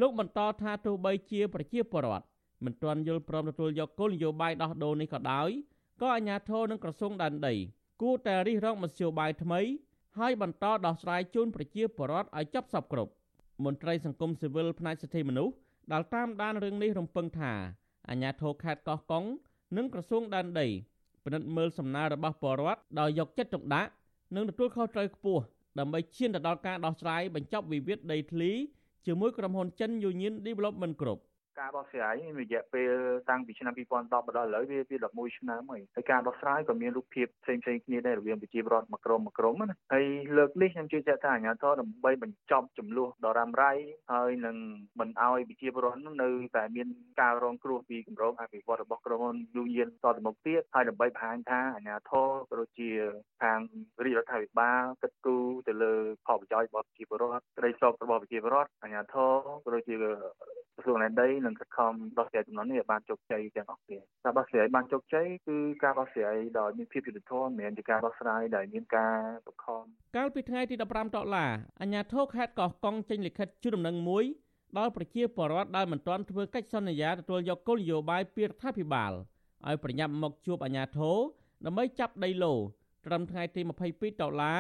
[0.02, 2.26] លោកបន្តថាទោះបីជាប្រជាពលរដ្ឋ
[2.66, 5.50] មិនទាន់យល់ព្រមទទួលយកគោលនយោបាយដោះដូរនេះក៏ដោយ
[6.02, 7.54] ក៏អាជ្ញាធរនិងក្រសួងដែនដី
[8.02, 9.62] គួរតែរិះរងមធ្យោបាយថ្មី
[10.18, 13.12] ហើយបន្តដោះស្រាយជូនប្រជាពលរដ្ឋឲ្យចប់សពគ្រប់
[13.64, 15.54] មន្ត្រីសង្គមស៊ីវិលផ្នែកសិទ្ធិមនុស្ស
[15.92, 17.54] ដែលតាមដានរឿងនេះរំពឹងថា
[18.10, 19.26] អាជ្ញាធរខេត្តកោះកុង
[19.78, 20.68] និងក្រសួងដែនដី
[21.24, 23.92] ពិនិត្យមើលសំណើរបស់ពលរដ្ឋដោយយកចិត្តទុកដាក់
[24.36, 25.44] និងទទួលខុសត្រូវខ្ពស់
[25.80, 28.52] ដើម្បីឈានទៅដល់ការដោះស្រាយបញ្ចប់វិវាទដីធ្លី
[29.06, 31.20] ជាមួយក្រុមហ៊ុនចិន Union Development Group
[31.60, 32.94] ការដោះស្រាយមានរយៈពេល
[33.30, 40.06] តាំងពីឆ្នាំ2010មកដល់ឥឡូវវាវា11ឆ្នាំហើយហើយការដោះស្រាយក៏មានរូបភាពផ្សេងផ្សេងគ្នាដែររវាងប្រជាពលរដ្ឋមួយក្រុមមួយក្រុមណាហើយ
[40.38, 43.72] លើកនេះខ្ញុំជឿជាក់ថាអាជ្ញាធរដើម្បីបញ្ចប់ចំនួនដ៏រ៉ាំរ៉ៃ
[44.14, 44.56] ហើយនឹង
[45.00, 46.88] មិនឲ្យប្រជាពលរដ្ឋនៅតែមាន
[47.22, 52.90] ការរងគ្រោះពីគម្រោងអភិវឌ្ឍរបស់ក្រុមហ៊ុនយូយៀនតទៅមុខទៀតហើយដើម្បីបង្ហាញថាអាជ្ញាធរក៏ដូចជា
[53.44, 53.60] ខាង
[54.04, 55.94] រាជរដ្ឋាភិបាលគិតគូរទៅលើ
[56.26, 59.32] ផលប្រយោជន៍របស់ប្រជាពលរដ្ឋក្តីសោករបស់ប្រជាពលរដ្ឋអាជ្ញាធរ
[59.64, 59.96] ក៏ដូចជា
[60.78, 69.16] ក្រសួងដែនដីនិងខិតខំដោះស្រាយចំនួននេះឲ្យបានជោគជ័យទាំងអស់គ្នាការដោះស្រាយបានជោគជ័យគឺការដោះស្រាយដោយមានភាពយុត្តិធម៌មិនមែនជាការដោះស្រាយដោយមានការ
[69.48, 69.84] បង្ខំ
[70.18, 74.26] កាលពីថ្ងៃទី15ដុល្លារអាជ្ញាធរខេត្តកោះកុងចេញលិខិតជូនដំណឹងមួយ
[74.78, 79.12] ដល់ប្រជាពលរដ្ឋដែលមិនទាន់ធ្វើកិច្ចសន្យាទទួលយកគោលនយោបាយពីរដ្ឋាភិបាល
[79.68, 81.18] ឲ្យប្រញាប់មកជួបអាជ្ញាធរ
[81.66, 82.54] ដើម្បីចាប់ដីឡូ
[83.06, 84.60] ត្រឹមថ្ងៃទី22ដុល្លារ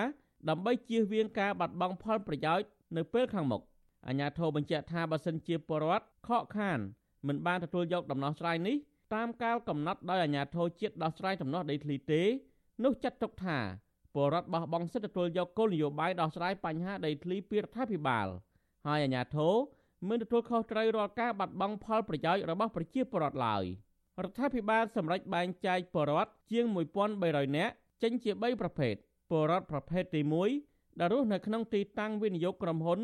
[0.49, 3.61] ដើម្បីជៀសវាងការបាត់បង់ផលប្រយោជន៍នៅពេលខាងមុខ
[4.07, 6.79] អាជ្ញាធរបញ្ជាក់ថាបើសិនជាពលរដ្ឋខកខាន
[7.27, 8.75] មិនបានទទួលយកដំណោះស្រាយនេះ
[9.15, 12.21] តាមកាលកំណត់ដោយអាជ្ញាធរជាតិដោះស្រាយដំណោះដីធ្លីទេ
[12.83, 13.57] នោះចាត់ទុកថា
[14.13, 18.27] ពលរដ្ឋបោះបង់សិទ្ធិទទួលយកគោលនយោបាយដោះស្រាយបញ្ហាដីធ្លីពីរដ្ឋាភិបាល
[18.87, 19.53] ហើយអាជ្ញាធរ
[20.09, 23.63] មិនទទួលខុសត្រូវរាល់ការបាត់បង់ផលប្រយោជន៍របស់ប្រជាពលរដ្ឋឡើយ
[24.23, 26.65] រដ្ឋាភិបាលសម្រេចបែងចែកពលរដ្ឋជាង
[27.11, 28.95] 1300នាក់ចេញជា3ប្រភេទ
[29.29, 30.21] ពលរដ្ឋប្រភេទទី
[30.61, 32.99] 1ដែលរស់នៅក្នុងទីតាំងវិនិយោគក្រុមហ៊ុន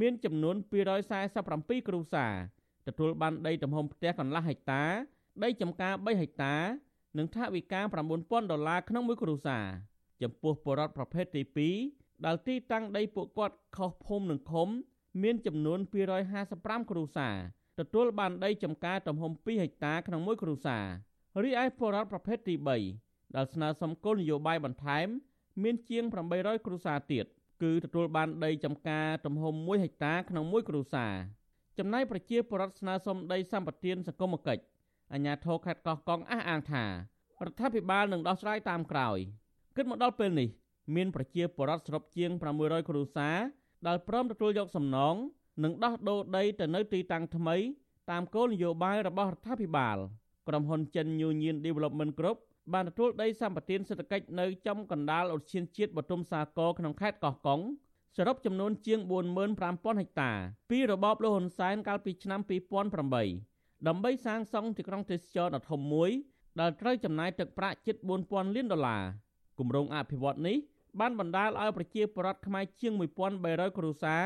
[0.00, 0.56] មានចំនួន
[1.20, 2.34] 247គ្រួសារ
[2.86, 4.84] ទទួលបានដីទំហំផ្ទះកន្លះហិកតា
[5.44, 6.54] ដីចម្ការ3ហិកតា
[7.18, 9.64] និងថវិកា9000ដុល្លារក្នុងមួយគ្រួសារ
[10.22, 11.42] ចំពោះពលរដ្ឋប្រភេទទី
[11.84, 14.68] 2ដែលទីតាំងដីពួកគាត់ខុសភូមិនិងឃុំ
[15.22, 15.78] មានចំនួន
[16.34, 17.36] 255គ្រួសារ
[17.78, 20.84] ទទួលបានដីចម្ការទំហំ2ហិកតាក្នុងមួយគ្រួសារ
[21.42, 22.54] រីឯពលរដ្ឋប្រភេទទី
[22.96, 25.06] 3ដែលស្នើសុំគោលនយោបាយបន្ថែម
[25.62, 27.26] មានជាង800គ្រួសារទៀត
[27.62, 31.14] គឺទទួលបានដីចម្ការទំហំ1ហិកតាក្នុងមួយគ្រួសារ
[31.78, 34.62] ចំណែកប្រជាពលរដ្ឋស្នើសុំដីសម្បត្តិសង្គមគិច្ច
[35.12, 36.90] អាជ្ញាធរខេត្តកោះកុងអះអាងថារ
[37.50, 39.18] ដ្ឋាភិបាលនឹងដោះស្រាយតាមក្រោយ
[39.76, 40.48] គិតមកដល់ពេលនេះ
[40.94, 43.36] មានប្រជាពលរដ្ឋសរុបជាង600គ្រួសារ
[43.86, 45.14] ដែលព្រមទទួលយកសំណង
[45.64, 47.56] និងដោះដូរដីទៅនៅទីតាំងថ្មី
[48.10, 49.96] តាមគោលនយោបាយរបស់រដ្ឋាភិបាល
[50.48, 52.38] ក្រុមហ៊ុនចិន Union Development Group
[52.72, 57.60] បានទទួលដីសម្បត្តិសេដ្ឋកិច្ចនៅចំកណ្ដាលឧទ្យានជាតិបទុមសាគរក្នុងខេត្តកោះកុង
[58.16, 59.00] សរុបចំនួនជាង
[59.50, 60.32] 45000ហិកតា
[60.70, 62.40] ពីរបបលហ៊ុនសែនកាលពីឆ្នាំ
[63.14, 66.10] 2008ដើម្បីសាងសង់ទីក្រុងទេសចរដ៏ធំមួយ
[66.60, 69.02] ដែលត្រូវចំណាយទឹកប្រាក់ជិត4000លានដុល្លារ
[69.58, 70.56] គម្រោងអភិវឌ្ឍនេះ
[71.00, 72.92] បានបណ្ដាលឲ្យប្រជាពលរដ្ឋខ្មែរជាង
[73.36, 74.22] 1300គ្រួសារ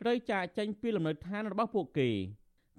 [0.00, 2.08] ត្រូវចាកចេញពីលំនៅឋានរបស់ពួកគេ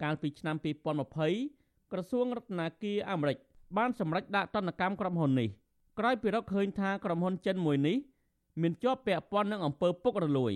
[0.04, 1.57] កាលពីឆ្នាំ2020
[1.92, 3.38] ក្រសួងរដ្ឋាភិបាលអាមេរិក
[3.78, 5.50] បានសម្រេចដាក់ទណ្ឌកម្មក្រុមហ៊ុននេះ
[6.00, 7.98] ក្រោយពីរកឃើញថាក្រុមហ៊ុនចិនមួយនេះ
[8.62, 10.54] មានជាប់ពាក់ព័ន្ធនឹងអំពើពុករលួយ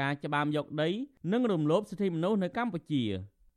[0.00, 0.88] ការច្បាមយកដី
[1.32, 3.02] និងរំលោភសិទ្ធិមនុស្សនៅកម្ពុជា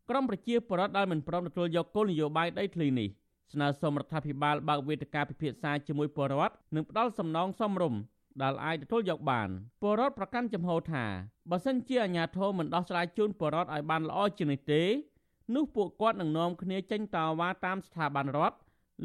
[0.09, 3.09] ក្រមប្រជាពលរដ្ឋដែលមិនព្រមទទួលយកគោលនយោបាយដីធ្លីនេះ
[3.53, 7.99] ស្នើសុំរដ្ឋាភិបាលបើកវេទិកាពិភាក្សាជាមួយពលរដ្ឋនិងផ្ដល់សំណងសមរម្យ
[8.41, 9.49] ដែលអាចទទួលយកបាន
[9.81, 11.05] ពលរដ្ឋប្រកាន់ចំហថា
[11.49, 14.83] បើសិនជាអាជ្ញាធរមិនដោះស្រាយជូនពលរដ្ឋឲ្យបានល្អជាងនេះទេ
[15.55, 18.57] នោះពួកគាត់នឹងនាំគ្នាចេញតវ៉ាតាមស្ថាប័នរដ្ឋ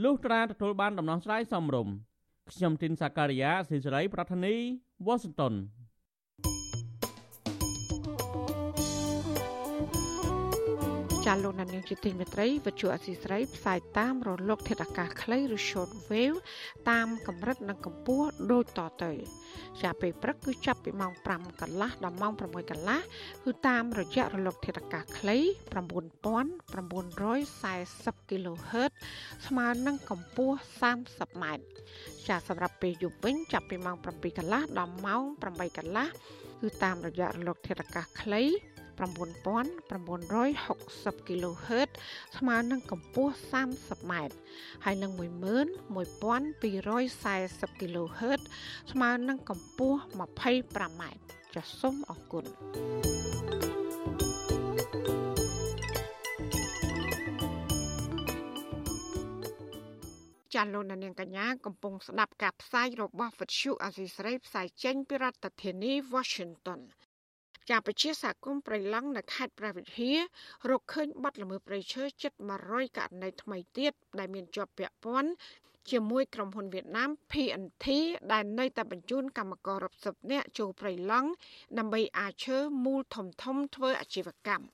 [0.02, 1.94] លុះត្រាទទួលបានដំណោះស្រាយសមរម្យ
[2.50, 4.54] ខ្ញុំទីនសាការីយ៉ាស៊ីសេរីប្រធានី
[5.06, 5.54] វ៉ាស៊ីនតោន
[11.28, 16.38] ចាលោកនាងជាទីមេត្រីវិទ្យុអសីស្រីផ្សាយតាមរលក ធាតុអាកាសខ្លីឬ short wave
[16.90, 19.12] តាមកម្រិតនិងកម្ពស់ដូចតទៅ
[19.82, 22.98] ចាពេលព្រឹកគឺចាប់ពីម៉ោង5កន្លះដល់ម៉ោង6កន្លះ
[23.44, 25.36] គឺតាមរយៈរលក ធាតុអាកាសខ្លី
[25.72, 28.90] 9940 kHz
[29.46, 30.56] ស្មើនឹងកម្ពស់
[30.98, 31.64] 30ម៉ែត្រ
[32.28, 36.06] ចាសម្រាប់ពេលយប់វិញចាប់ពីម៉ោង7កន្លះដល់ម៉ោង8កន្លះ
[36.60, 38.44] គឺតាមរយៈរលក ធាតុអាកាសខ្លី
[39.02, 41.90] 9960 kHz
[42.38, 43.32] ស្មើនឹងកម្ពស់
[43.72, 44.36] 30ម៉ែត្រ
[44.84, 47.24] ហើយនឹង11240 kHz
[48.92, 49.98] ស្មើនឹងកម្ពស់
[50.48, 51.20] 25ម៉ែត្រ
[51.54, 52.44] ចាសសូមអរគុណ
[60.54, 66.80] ចាលោកនាងកញ្ញាកំពុងស្ដាប់ការផ្សាយរបស់វិទ្យុអាស៊ីសេរីផ្សាយចេញពីរដ្ឋធានី Washington
[67.70, 70.18] ចាប្រជាសហគមន៍ប្រៃឡង់នៅខេត្តព្រះវិហារ
[70.70, 72.32] រកឃើញបាត់ល្មើសព្រៃឈើជិត
[72.64, 75.30] 100ករណីថ្មីទៀតដែលមានជាប់ពាក់ព័ន្ធ
[75.90, 77.86] ជាមួយក្រុមហ៊ុនវៀតណាម PNT
[78.32, 81.28] ដែលនៅតែបញ្ជូនកម្មកររាប់សិបនាក់ចូលព្រៃឡង់
[81.78, 84.66] ដើម្បីអាចឈើមូលធំធំធ្វើអាជីវកម្ម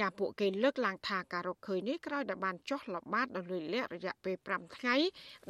[0.00, 4.96] ចាពួកគេលើកឡើងថាការរកឃើញនេះក្រោយដែលបានចោះល្បាតដោយលួចលាក់រយៈពេល5ថ្ងៃ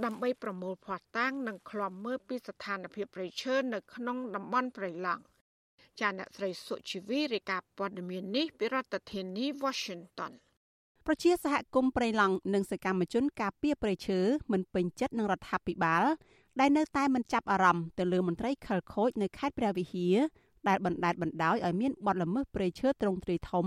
[0.05, 5.23] ដើម្បីប្រមូលភស្តុតាងនិងឃ្លាំមើលពីស្ថានភាពព្រៃឈើនៅក្នុងតំបន់ព្រៃឡង់
[6.01, 10.33] ចាអ្នកស្រីសុជីវីរាយការណ៍ព័ត៌មាននេះពីរដ្ឋធានី Washington
[11.07, 14.19] ប្រជាសហគមន៍ព្រៃឡង់និងសកម្មជនការពារព្រៃឈើ
[14.53, 16.05] មិនពេញចិត្តនឹងរដ្ឋាភិបាល
[16.61, 20.17] ដែលនៅតែមិនចាប់អារម្មណ៍ទៅលើមន្ត្រីខិលខូចនៅខេត្តព្រះវិហារ
[20.69, 23.67] ដែលបណ្តែតបណ្តោយឲ្យមានបទល្មើសព្រៃឈើទ្រង់ទ្រាយធំ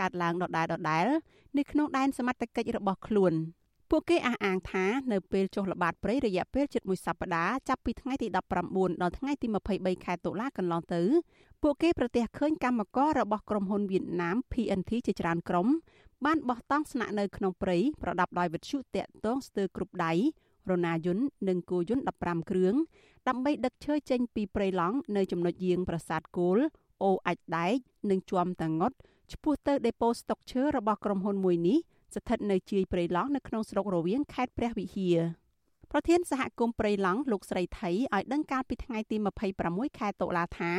[0.00, 1.06] កើតឡើងដដែលដដែល
[1.58, 3.32] នៅក្នុងដែនសមត្ថកិច្ចរបស់ខ្លួន។
[3.90, 11.02] ពួកគេអះអាងថានៅពេលចុះល្បាតព្រៃរយៈពេលជិតមួយសប្តាហ៍ចាប់ពីថ្ងៃទី19ដល់ថ្ងៃទី23ខែតុលាកន្លងទៅ
[11.62, 15.66] ពួកគេប្រទះឃើញកម្មកររបស់ក្រុមហ៊ុនវៀតណាម PNT ជាច្រើនក្រុម
[16.24, 20.12] បានបោះតង់ស្នាក់នៅក្នុងព្រៃប្រដាប់ដោយវិទ្យុតាក់ទងស្ទើរគ្រប់ដៃ
[20.70, 22.74] រណាយន្តនិងគោយន្ត15គ្រឿង
[23.28, 26.58] ដើម្បីដឹកឈើចេញពីព្រៃឡង់នៅចំណុចយាងប្រាសាទគោល
[27.04, 27.72] អូអាចដែក
[28.10, 28.92] និងជួមតាងុត
[29.32, 31.78] ឆ្ពោះទៅដេប៉ូស្តុកឈើរបស់ក្រុមហ៊ុនមួយនេះ
[32.14, 35.18] ស្ថិតនៅជាយព្រៃឡង់នៅក្នុងស្រុករវៀងខេត្តព្រះវិហារ
[35.90, 39.16] ប្រធានសហគមន៍ព្រៃឡង់លោកស្រីថៃឲ្យដឹងកាលពីថ្ងៃទី
[39.58, 40.72] 26ខែតុលាថា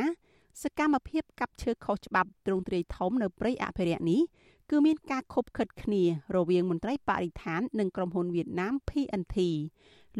[0.63, 4.21] សកម្មភាពកាប់ឈើខុសច្បាប់ទ្រង់ទ្រាយធំនៅព្រៃអភិរក្សនេះ
[4.69, 6.03] គឺមានការខົບខិតគ្នា
[6.35, 9.37] រវាងមន្ត្រីបរិស្ថាននិងក្រុមហ៊ុនវៀតណាម PNT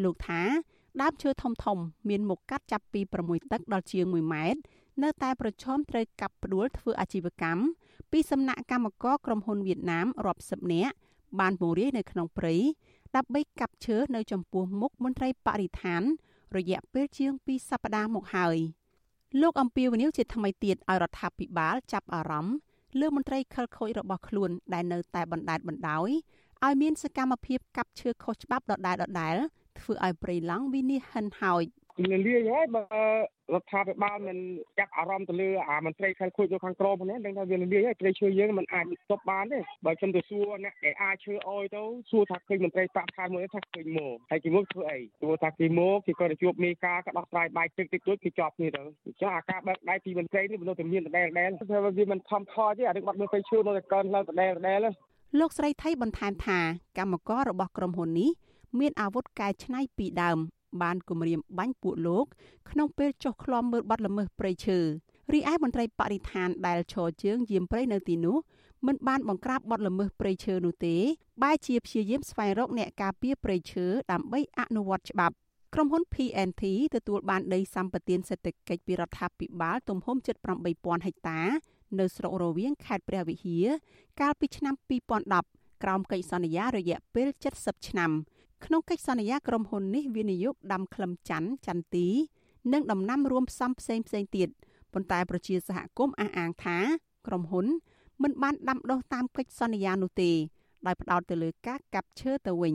[0.02, 0.42] លោកថា
[1.00, 4.60] ដើមឈើធំធំមានមុខកាត់ចាប់ពី6ទឹកដល់ជាង1ម៉ែត្រ
[5.02, 7.62] នៅតែប្រឈមត្រូវកាប់ផ្ដួលធ្វើអាជីវកម្ម
[8.12, 10.94] ពីសំណាក់កម្មករក្រុមហ៊ុនវៀតណាមរាប់សិបនាក់
[11.40, 12.54] បានពង្រាយនៅក្នុងព្រៃ
[13.16, 16.02] ដើម្បីកាប់ឈើនៅចំពោះមុខមន្ត្រីបរិស្ថាន
[16.56, 18.56] រយៈពេលជាង2សប្តាហ៍មកហើយ
[19.40, 22.56] លោកអំពីវនីវជាថ្មីទៀតឲ្យរដ្ឋាភិបាលចាប់អារម្មណ៍
[23.00, 26.10] លើមន្ត្រីខិលខូចរបស់ខ្លួនដែលនៅតែបណ្តែតបណ្តោយ
[26.64, 29.42] ឲ្យមានសកម្មភាពកាប់ឈើខុសច្បាប់ដដែលៗ
[29.80, 31.64] ធ្វើឲ្យព្រៃឡង់វិនិច្ឆ័យហិនហោច
[32.10, 32.84] លាយហើយបើ
[33.54, 34.38] រដ្ឋាភិបាលមិន
[34.78, 54.80] ចាប់អារម្មណ៍ទៅលើអាមន្ត្រីខែលខូចនៅខាងក្រមហ្នឹងដឹងថាវាលាយហើយព្រៃឈើយើងមិនអាចស្ទប់បានទេបើខ្ញុំទៅសួរអ្នកដែលអាចឈើអោយទៅសួរថាឃើញមន្ត្រីប្រាក់ខែមួយថាឃើញមកហើយគេមកធ្វើអីទោះថាគេមកគេក៏ទៅជួបមេការក៏ដោះស្រាយបាយទឹកតិចតួចគេជាប់គ្នាទៅអញ្ចឹងអាការបើកដៃពីមន្ត្រីនេះមិនទៅមានដដែលដដែលថាវាមិនខំខទេអារឿងបាត់មើលព្រៃឈើនៅតែកើនឡើងដដែលដដែល
[55.40, 56.58] លោកស្រីថៃបន្ថែមថា
[56.98, 58.30] កម្មកររបស់ក្រុមហ៊ុននេះ
[58.80, 60.38] មានអាវុធកែច្នៃពីដើម
[60.82, 62.26] បានគម្រាមបាញ់ពួកលោក
[62.70, 64.78] ក្នុងពេលចុះឃ្លាំមើលបទល្មើសព្រៃឈើ
[65.32, 68.36] រីឯមន្ត្រីបរិស្ថានដែលឈរជើងយាមព្រៃនៅទីនោះ
[68.86, 70.96] មិនបានបង្ក្រាបបទល្មើសព្រៃឈើនោះទេ
[71.42, 75.34] បែរជាព្យាយាមស្វែងរកអ្នកការពារព្រៃឈើដើម្បីអនុវត្តច្បាប់
[75.74, 76.62] ក្រុមហ៊ុន PNT
[76.94, 80.36] ទទួលបានដីសម្បត្តិសេដ្ឋកិច្ចពីរដ្ឋាភិបាលទំហំជិត
[80.70, 81.40] 8000ហិកតា
[81.98, 83.66] នៅស្រុករវៀងខេត្តព្រះវិហារ
[84.20, 84.74] កាលពីឆ្នាំ
[85.24, 88.10] 2010ក្រោមកិច្ចសន្យារយៈពេល70ឆ្នាំ
[88.64, 92.06] ក្នុងកិច្ចសន្យាក្រុមហ៊ុននេះវិនិយោគដាំក្លឹមច័ន្ទចន្ទទី
[92.72, 94.48] និងដំណាំរួមផ្សំផ្សេងផ្សេងទៀត
[94.92, 96.78] ប៉ុន្តែប្រជាសហគមន៍អះអាងថា
[97.26, 97.66] ក្រុមហ៊ុន
[98.22, 100.30] មិនបានដាំដុះតាមកិច្ចសន្យានោះទេ
[100.86, 102.74] ដោយផ្ដោតទៅលើការកាប់ឈើទៅវិញ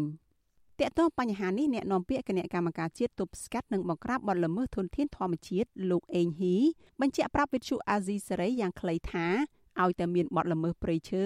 [0.79, 6.55] តកតងបញ្ហានេះអ្នកនាំពាក្យគណៈកម្មការជាតិទប់ស្កាត់និងបង្ក្រាបបទល្មើសធនធានធម្មជាតិលោកអេងហ៊ី
[7.01, 9.25] បញ្ជាក់ប្រាប់វិទ្យុអាស៊ីសេរីយ៉ាងខ្លីថា
[9.81, 11.25] ឲ្យតែមានបទល្មើសព្រៃឈើ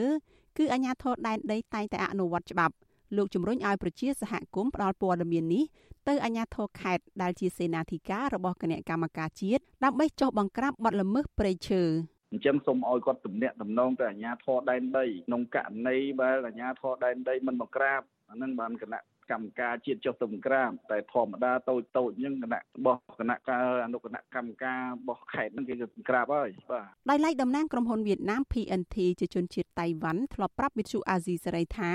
[0.58, 2.76] គឺអាជ្ញាធរដែនដីតែងតែអនុវត្តច្បាប់
[3.15, 5.63] លោកជំរុញឲ្យប្រជាសហគមន៍ផ្ដល់ព័ត៌មាននេះ
[6.08, 11.84] ទៅអាជ្ញាធរខេត្តដែលជាសេនាធិការរបស់គណៈកម្មការជាតិដើម្បីចុះបង្ក្រាបបទល្មើសព្រៃឈើ
[12.32, 31.91] អញ្ចឹងសូមឲ្យគាត់ទំនាក់ទំនងទៅអាជ្ញាធរដែនដីក្នុងករណីបើអាជ្ញាធរដែនដីមិនបង្ក្រាបអានឹងបានគណៈកម្មការជាតិចុះទៅក្រាមតែធម្មតាតូចតូចហ្នឹងគណៈរបស់គណៈការអនុគណៈកម្មការរបស់ខេត្តហ្នឹងគេទៅក្រាបហើយបាទដោយឡែកតំណាងក្រុមហ៊ុនវៀតណាម PNT ជាជនជាតិតៃវ៉ាន់ធ្លាប់ប្រាប់វិទ្យុអាស៊ីសេរីថា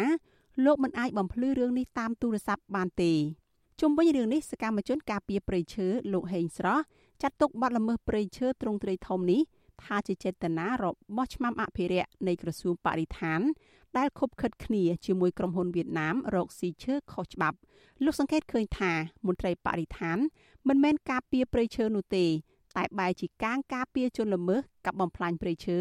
[0.65, 3.13] លោកមិនអាចបំភ្លឺរឿងនេះតាមទូរស័ព្ទបានទេ
[3.81, 6.83] ជុំវិញរឿងនេះសកម្មជនការពារព្រៃឈើលោកហេងស្រស់
[7.23, 9.41] ចាត់ទុកបទល្មើសព្រៃឈើទ្រង់ទ្រាយធំនេះ
[9.85, 13.41] ថាជាចេតនារបស់ឆ្មាំអភិរក្សនៃក្រសួងបរិស្ថាន
[13.99, 17.59] ដែលខົບខិតគ្នាជាមួយក្រុមហ៊ុនវៀតណាមរកស៊ីឈើខុសច្បាប់
[18.05, 18.93] លោកសង្កេតឃើញថា
[19.27, 20.19] មន្ត្រីបរិស្ថាន
[20.69, 22.27] មិនមែនការពារព្រៃឈើនោះទេ
[22.77, 25.79] តែបែរជាកាងការពារជនល្មើសកັບបំផ្លាញព្រៃឈើ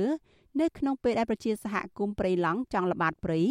[0.61, 3.41] នៅក្នុងពេលដែលប្រជាសហគមន៍ព្រៃឡង់ចង់ល្បាតព្រៃ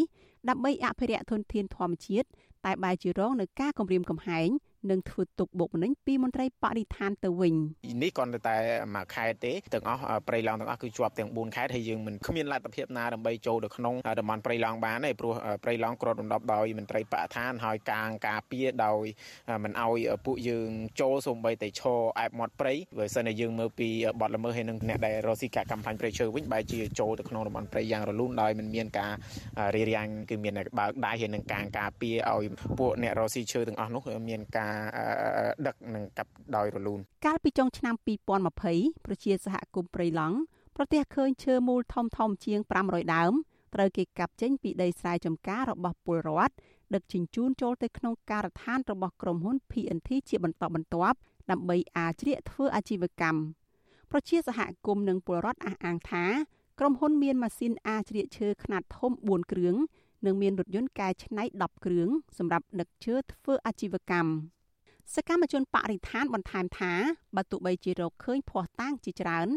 [0.48, 2.28] ដើម្បីអភិរក្សធនធានធម្មជាតិ
[2.64, 4.48] តែបែរជារងនឹងការគំរាមកំហែង
[4.90, 7.54] និងធ្វើទុកបុកម្នេញពីមន្ត្រីបរិស្ថានទៅវិញ
[8.02, 8.56] នេះគ្រាន់តែ
[8.94, 15.32] មួយខេត្តទេទាំងអស់ព្រៃឡង់ទាំងអស់គឺជាប់ទាំង4ខេត្តហើយយើងមិនគ្មានលទ្ធភាពណាដើម្បីចូលទៅក្នុងតំបន់ព្រៃឡង់បានទេព្រោះ
[15.64, 19.04] ព្រៃឡង់គ្របដណ្ដប់ដោយមន្ត្រីបរិស្ថានហើយកាងការពារដោយ
[19.64, 20.70] មិនអោយពួកយើង
[21.00, 23.88] ចូលសូម្បីតែឈរអែបមាត់ព្រៃបើសិនតែយើងមើលពី
[24.20, 29.12] បទល្មើសហើយនឹងអ្នកដែលរកស៊ីការកម្មផាញ់ព្រៃឈើវិញបែរជាចូលទៅក្នុងតំបន់ព្រៃយ៉ាងរលូនដោយមិនមានការ
[29.74, 32.44] រារាំងគឺមានបើកដៃហើយនឹងការការពារឲ្យ
[32.78, 34.73] ពួកអ្នករកស៊ីឈើទាំងអស់នោះមានការ
[35.66, 37.94] ដឹកនិងកាប់ដោយរលូនកាលពីចុងឆ្នាំ
[38.50, 40.36] 2020ប្រជាសហគមន៍ព្រៃឡង់
[40.76, 43.32] ប្រទះឃើញឈើមូលធំធំជាង500ដើម
[43.74, 46.54] ត្រូវគេកាប់ចេញពីដីស្រែចម្ការរបស់ពលរដ្ឋ
[46.94, 51.18] ដឹកជញ្ជូនចូលទៅក្នុងការដ្ឋានរបស់ក្រុមហ៊ុន PNT ជាបន្តបន្ទាប់
[51.50, 53.40] ដើម្បីអាជ្រៀកធ្វើអាជីវកម្ម
[54.10, 56.24] ប្រជាសហគមន៍និងពលរដ្ឋអះអាងថា
[56.78, 59.76] ក្រុមហ៊ុនមានម៉ាស៊ីនអាជ្រៀកឈើខ្នាតធំ4គ្រឿង
[60.26, 62.08] និងមានរថយន្តកែច្នៃ10គ្រឿង
[62.38, 64.30] សម្រាប់ដឹកឈើធ្វើអាជីវកម្ម
[65.12, 66.92] សកម្មជនបរិស្ថានបន្ថែមថា
[67.36, 69.48] បើទោះបីជារកឃើញភ័ស្តុតាងជាច្រើន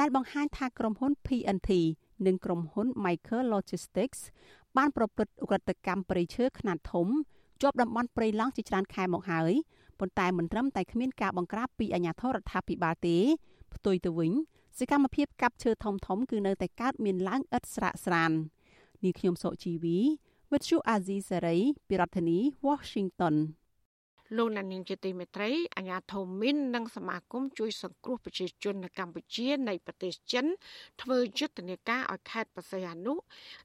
[0.00, 1.70] ដែលបង្ហាញថាក្រុមហ៊ុន PNT
[2.26, 4.20] និងក្រុមហ៊ុន Michael Logistics
[4.76, 7.08] បានប្រព្រឹត្តឧក្រិដ្ឋកម្មព្រៃឈើខ្នាតធំ
[7.62, 9.52] ជាប់តំបន់ព្រៃឡង់ជាច្រើនខែមកហើយ
[9.98, 13.16] ប៉ុន្តែមិនត្រឹមតែគ្មានការបង្ក្រាបពីអាជ្ញាធររដ្ឋាភិបាលទេ
[13.74, 14.32] ផ្ទុយទៅវិញ
[14.78, 18.32] សកម្មភាពកាប់ឈើធំធំគឺនៅតែកើតមានឡើងឥតស្រាកស្រាន
[19.04, 19.98] នេះខ្ញុំសុជីវី
[20.52, 21.56] វិទ្យុអាស៊ីសេរី
[21.88, 23.36] ពីរដ្ឋធានី Washington
[24.34, 30.46] លោកណានីងជាទីមេត្រីអាញាធមមីននិងសមាគមជួយសង្គ្រោះប្រជាជននៅកម្ពុជានៃប្រទេសចិន
[31.02, 33.14] ធ្វើយុទ្ធនាការឲ្យខេត្តបរសៃអនុ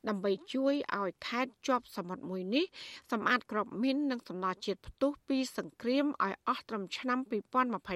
[0.07, 2.65] ដើម្បីជួយឲ្យខេត្តជាប់សមុទ្រមួយនេះ
[3.11, 7.19] សម្អាតក្របមីននិងសំណល់ជាតិផ្ទុះពីសង្គ្រាមឲ្យអស់ត្រឹមឆ្នាំ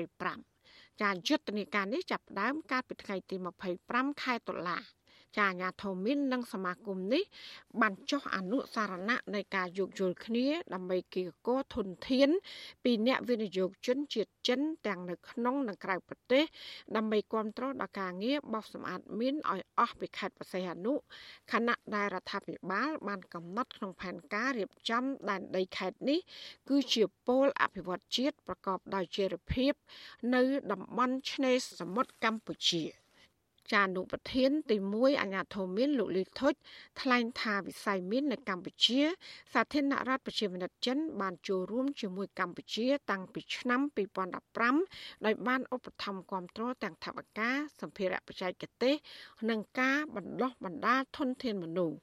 [0.08, 3.36] 2025ចាយុទ្ធនាការនេះចាប់ផ្ដើមកាលពីថ្ងៃទី
[3.80, 4.78] 25ខែតុលា
[5.38, 7.24] ចាអាញាធមិននិងសមាគមនេះ
[7.82, 12.30] បានចុះអនុសារណៈនៃការយោគយល់គ្នា ដើម្បីគៀកោធនធាន
[12.84, 16.44] ពីអ្នកវិនិយោគជនជាតិចិន ទាំងនៅក្នុងនិងក្រៅប្រទេស
[16.96, 20.94] ដើម្បីគ្រប់គ្រងដល់ការងារបោសសម្អាតមានឲ្យអស់ពីខេត្តបរសៃអនុ
[21.52, 26.20] ខណៈដែលរដ្ឋាភិបាល បានកំណត់ក្នុងផែនការរៀបចំដែនដីខេត្តនេះ
[26.70, 29.74] គឺជាពលអភិវឌ្ឍជាតិប្រកបដោយចីរភាព
[30.36, 32.84] នៅតំបន់ឆ្នេរសមុទ្រកម្ពុជា។
[33.74, 36.54] ចានុប្រធានទី1អាញាធមមានលោកលីថុច
[37.02, 39.02] ថ្លែងថាវិស័យមីននៅកម្ពុជា
[39.54, 43.82] សាធារណរដ្ឋប្រជាមានិតចិន បានចូលរួមជាមួយកម្ពុជា តាំងពីឆ្នាំ
[44.48, 47.50] 2015ដោយបានឧបត្ថម្ភគ្រប់គ្រងទាំងថវិកា
[47.82, 48.96] សម្ភារៈបច្ចេកទេស
[49.50, 51.98] និងការបណ្ដុះបណ្ដាលធនធានមនុស្ស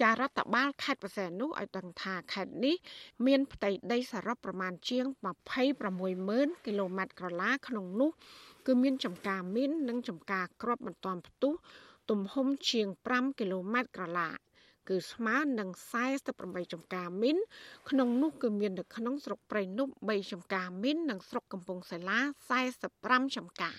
[0.00, 2.76] ចារដ្ឋបាលខេត្តបរសែននោះឲ្យដឹងថាខេត្តនេះ
[3.26, 5.04] មានផ្ទៃដីសរុបប្រមាណជាង
[5.86, 8.10] 260,000គីឡូម៉ែត្រក្រឡាក្នុងនោះ
[8.66, 11.52] គឺមានចំការមីននិងចំការគ្រាប់បន្ទាន់ផ្ទុះ
[12.10, 14.30] ទំហំជាង5គីឡូម៉ែត្រក្រឡា
[14.88, 15.68] គឺស្មើនឹង
[16.22, 17.36] 48ចំការមីន
[17.90, 22.20] ក្នុងនោះគឺមាននៅក្នុងស្រុកព្រៃនប់3ចំការមីននិងស្រុកកំពង់សាឡា
[22.78, 23.78] 45ចំការ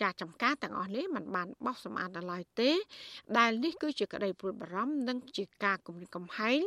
[0.00, 2.70] ចាស់ចំការទាំងអស់នេះมันបានបោះសម្អាតដល់ឡើយទេ
[3.38, 6.60] ដែលនេះគឺជាក្តីព្រួយបារម្ភនិងជាការគំរាមកំហែង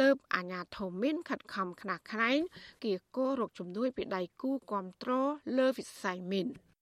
[0.00, 2.38] ទៅអាញាធមមានខិតខំខ្នះខ្នែង
[2.84, 6.48] គៀកោរកជំនួយពីដៃគូគ្រប់គ្រងលើវិស័យមីន។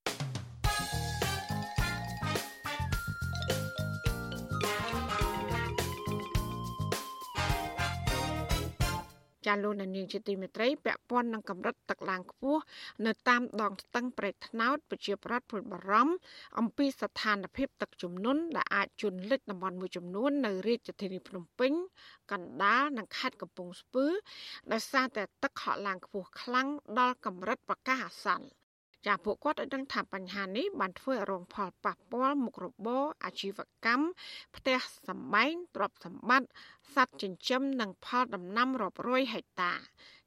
[9.46, 12.60] ចាលោកនាងជាទីមេត្រីពាក់ព័ន្ធនឹងកម្រិតទឹកឡើងខ្ពស់
[13.06, 16.14] នៅតាមដងស្ទឹងប្រេតថ្នោតប្រជាប្រដ្ឋព្រួយបារម្ភ
[16.58, 21.72] អំពីស្ថានភាពទឹកជំនន់ដែលអាចជន់លិចតំបន់មួយចំនួននៅរាជធានីភ្នំពេញ
[22.32, 24.06] កណ្ដាលនិងខេត្តកំពង់ស្ពឺ
[24.72, 28.61] ដោយសារតែទឹកហក់ឡើងខ្ពស់ខ្លាំងដល់កម្រិតប្រកាសអាសន្ន
[29.06, 34.06] ចាពួកគាត់ឲ្យដឹងថាបញ្ហានេះបានធ្វើឲ្យរងផលប៉ះពាល់មុខរបរអាជីវកម្ម
[34.56, 36.48] ផ្ទះសម្បែងទ្រព្យសម្បត្តិ
[36.94, 39.72] សត្វចិញ្ចឹមនិងផលដំណាំរាប់រយហិកតា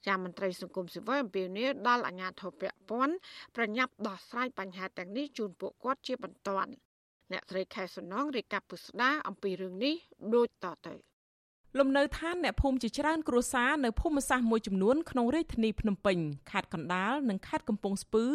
[0.07, 3.15] ចាមន្ត្រីសង្គមស៊ីវិលអំពាវនាវដល់អាជ្ញាធរពាក់ព័ន្ធ
[3.55, 6.71] ប្រញាប់ដោះស្រាយបញ្ហាទាំងនេះជូនពួកគាត់ជាបន្ទាន់
[7.31, 9.95] អ្នកស្រីខែសំណងរាយការណ៍ពុស្ដាអំពីរឿងនេះ
[10.35, 11.14] ដូចតទៅ
[11.79, 16.17] លំនៅឋានអ្នកភូមិជាច្រើនគ្រួសារនៅភូមិសាស្ត្រមួយចំនួនក្នុងរាជធានីភ្នំពេញ
[16.51, 18.25] ខេត្តកណ្ដាលនិងខេត្តកំពង់ស្ពឺ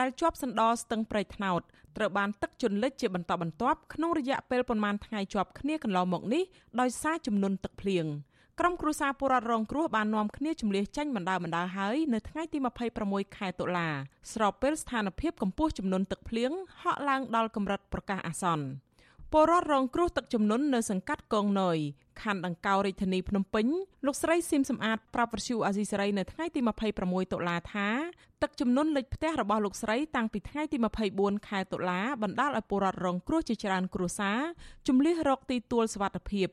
[0.00, 1.60] ដែលជាប់សណ្ដោស្ទឹងព្រៃថ្នោត
[1.96, 6.42] ត្រូវបានទឹកជន់លិចជាបន្តបន្ទាប់ក្នុងរយៈពេលប្រមាណថ្ងៃជាប់គ្នាកន្លងមកនេះ
[6.80, 8.06] ដោយសារចំនួនទឹកភ្លៀង
[8.60, 12.58] ក្រុមគ្រួសារពលរដ្ឋរងគ្រោះបាននាំគ្នាជំលះចេញបណ្ដាបណ្ដាហើយនៅថ្ងៃទី
[12.98, 13.88] 26ខែតុលា
[14.32, 16.50] ស្របពេលស្ថានភាពកម្ពស់ចំនួនទឹកភ្លៀង
[16.82, 18.89] ហក់ឡើងដល់កម្រិតប្រកាសអាសន្ន
[19.32, 21.78] ពលរដ្ឋរងគ្រោះទឹកជំនន់នៅសង្កាត់កងណយ
[22.22, 23.66] ខណ្ឌដង្កោរាជធានីភ្នំពេញ
[24.06, 26.60] លោកស្រីស៊ីមសំអាតប្រាប់វិទ្យុអាស៊ីសេរីនៅថ្ងៃទី
[26.96, 27.88] 26តុលាថា
[28.42, 30.76] ទឹកជំនន់លិចផ្ទះរបស់លោកស្រីតាំងពីថ្ងៃទី
[31.12, 34.38] 24ខែតុលាបណ្ដាលឲ្យពលរដ្ឋរងគ្រោះជាច្រើនគ្រួសារ
[34.88, 36.48] ជំលះរកទីទួលសុវត្ថិភាព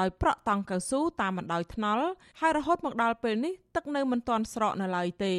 [0.00, 2.06] ដោយប្រក់តង់កៅស៊ូតាមបណ្ដោយថ្នល់
[2.40, 5.34] ហើយរហូតមកដល់ពេលនេះទឹកនៅមិនទាន់ស្រកនៅឡើយទេ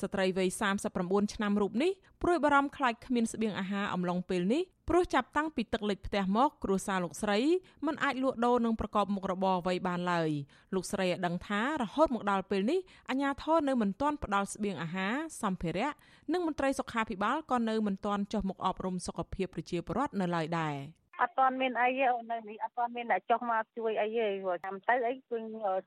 [0.00, 0.48] ស្ត្រីវ័យ
[0.90, 7.38] 39ឆ្នាំរូបនេះព្រួយបារម្ភខ្លាចគ្មានស្បៀងអាហារអំឡុងពេលនេះព្រោះចាប់តាំងពីទឹកលិចផ្ទះមកគ្រួសារលោកស្រី
[7.86, 10.30] មិនអាចលក់ដូរនិងប្រកបមុខរបរអ្វីបានឡើយ
[10.74, 15.90] លោកស្រីឲ្យដឹងថារហូតមកដល់ពេលនេះអាជ្ញាធរនៅមិនទាន់ផ្ដល់ស្បៀងអាហារសម្ភារៈ
[16.32, 20.76] និងមន្ត្រីសុខាភិបាលក៏នៅមិនទាន់ចុះមកអប់រំសុខភាពប្រជាពលរដ្ឋនៅឡើយដែរ។
[21.20, 25.38] អត់ទាន់មានអីទេអូននៅនេះអត់ទាន់មានអ្នកចុះមកជួយអីទេព្រោះតាមទៅអីគឺ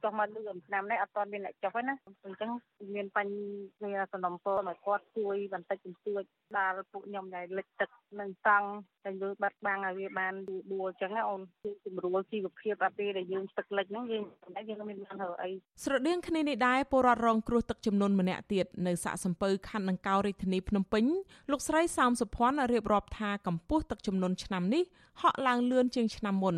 [0.03, 2.51] ចុះមកលឿនឆ្នាំនេះអត់ទាន់មានអ្នកចុះទេណាអញ្ចឹង
[2.95, 6.23] មានបញ្ហាសំណពរមកគាត់ជួយបន្តិចបន្តួច
[6.57, 8.67] ដល់ពួកខ្ញុំដែលលិចទឹកនឹងតង់
[9.05, 10.33] តែលើបាត់បាំងឲ្យវាបាន
[10.73, 14.23] ដួលអញ្ចឹងអូនគឺជំរួលជីវភាពអាពេលដែលយើងទឹកលិចហ្នឹងយើង
[14.55, 15.51] តែយើងមានបានរើអី
[15.83, 21.05] ស្រដៀងគ្នានេះដែរពលរដ្ឋរងគ្រោះទឹកចំនួនម្នាក់ទៀតនៅសាកសំពៅខណ្ឌដង្កោរាជធានីភ្នំពេញ
[21.51, 24.83] លោកស្រីសោមសុភ័ណ្ឌរៀបរាប់ថាកម្ពស់ទឹកចំនួនឆ្នាំនេះ
[25.21, 26.55] ហក់ឡើងលឿនជាងឆ្នាំមុន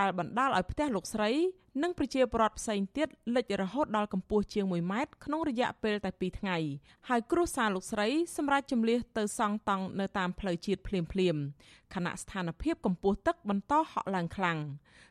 [0.00, 1.30] ដែលបណ្ដាលឲ្យផ្ទះលោកស្រី
[1.82, 6.56] និងប្រជាពលរដ្ឋផ្សេងទៀតលិចរហូតដល់កម្ពស់ជាង1ម៉ែត្រក្នុងរយៈពេលតែ2ថ្ងៃ
[7.08, 11.36] ហើយគ្រួសារលោកស្រីសម្រាប់ជំលះទៅសង់តង់នៅតាមផ្លូវជាតិភ្លាមភ្លាម
[11.94, 14.58] ខណៈស្ថានភាពកម្ពស់ទឹកបន្តហក់ឡើងខ្លាំង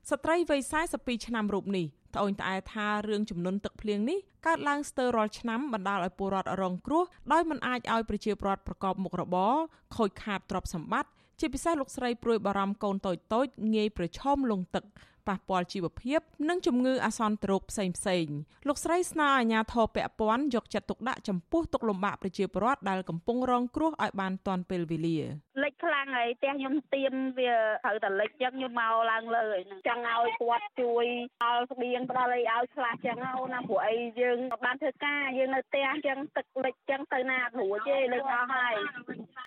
[0.09, 0.61] ស្ត្រីវ័យ
[0.93, 1.85] 42ឆ្នាំរូបនេះ
[2.15, 9.53] ត្អូញត្អែថារឿងចំនួនទឹកភ្លៀងនេះកើតឡើងស្ទើររាល់ឆ្នាំបណ្ដាលឲ្យពលរដ្ឋរងគ្រោះដោយមិនអាចឲ្យប្រជាពលរដ្ឋប្រកបមុខរបរ
[9.95, 14.83] ខូចខាតទ្រព្យសម្បត្តិ ជាពិសេសលោកស្រីព្រួយបារម្ភកូនតូចតូចងាយប្រឈមលងទឹក
[15.27, 18.27] ប៉ះពាល់ជីវភាពនិងជំងឺអាសន្នទ្រោគផ្សេងផ្សេង
[18.67, 25.17] លោកស្រីស្នើអាជ្ញាធរពាក់ព័ន្ធយកចិត្តទុកដាក់ចំពោះទុកលំបាកប្រជាពលរដ្ឋដែលកំពុងរងគ្រោះឲ្យបានទាន់ពេលវេលា
[25.63, 27.51] លិចខ្លាំងហើយផ្ទះខ្ញុំទៀនវា
[27.85, 31.05] ត្រូវតែលិចចឹងខ្ញុំមកឡើងលើហ្នឹងចង់ឲ្យគាត់ជួយ
[31.43, 38.75] ដល់ស្បៀងផ្ដល់អីឲ្យខ្លះចឹងអូនណាព្រោះអីយើងបានធ្វើការយើងនៅផ្ទះចឹងទឹកលិចចឹងទៅណារួចទេលិចអស់ហើយ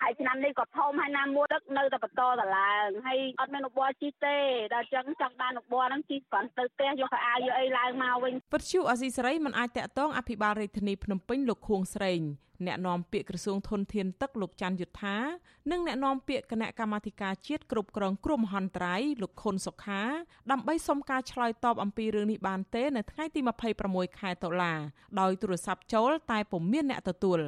[0.01, 4.37] ហើយឆ្នាំនេះក៏ធំហើយណាមួយទឹកនៅតែបន្តតឡើងហើយអត់មានឧបករណ៍ជីទេ
[4.73, 12.21] ដល់ចឹងចង់បានឧបករណ៍ហ្នឹងជីគ្រាន់ទៅផ្ទះយកខោអាវយកអីឡើងមកវិញពទ្យុអសីសេរីមិនអាចតាក់ទងអភិបាលរាជធានីភ្នំពេញលោកខួងស្រេង
[12.67, 15.17] អ្នកនាំពាក្យក្រសួងធនធានទឹកលោកច័ន្ទយុធា
[15.71, 20.01] និងអ្នកនាំពាក្យគណៈកម្មាធិការជាតិគ្រប់គ្រងគ្រោះមហន្តរាយលោកខុនសុខា
[20.51, 23.39] ដើម្បីសុំការឆ្លើយតបអំពីរឿងនេះបានទេនៅថ្ងៃទី
[23.79, 24.73] 26ខែតុលា
[25.19, 27.39] ដោយទូរស័ព្ទចូលតែពុំមានអ្នកទទួល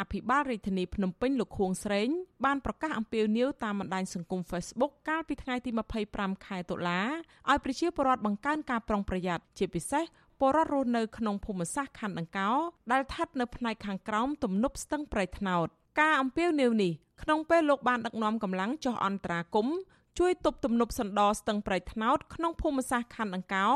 [0.00, 2.08] អភិបាលរាជធានីភ្នំពេញលោកខួងស្រេង
[2.44, 5.70] បានប្រកាសអំពាវនាវតាមបណ្ដាញសង្គម Facebook កាលពីថ្ងៃទី
[6.08, 7.00] 25ខែតុលា
[7.50, 10.04] ឲ្យប្រជាពលរដ្ឋបង្កើនការប្រុងប្រយ័ត្នជាពិសេស
[10.40, 12.50] ពលរដ្ឋរស់នៅក្នុងភូមិសាស្ត្រខណ្ឌដង្កោ
[12.92, 15.66] ដែលស្ថិតនៅផ្នែកខាងក្រោមទំនប់ស្ទឹងប្រៃថ្នោត
[16.00, 19.76] ការអំពាវនាវនេះក្នុងពេលលោកបានដឹកនាំកម្លាំងចុះអន្តរាគមន៍
[20.18, 23.66] ជួយទប់ទំនប់សណ្ដោស្ទឹងប្រៃថ្នោតក្នុងភូមិសាស្ត្រខណ្ឌដង្កោ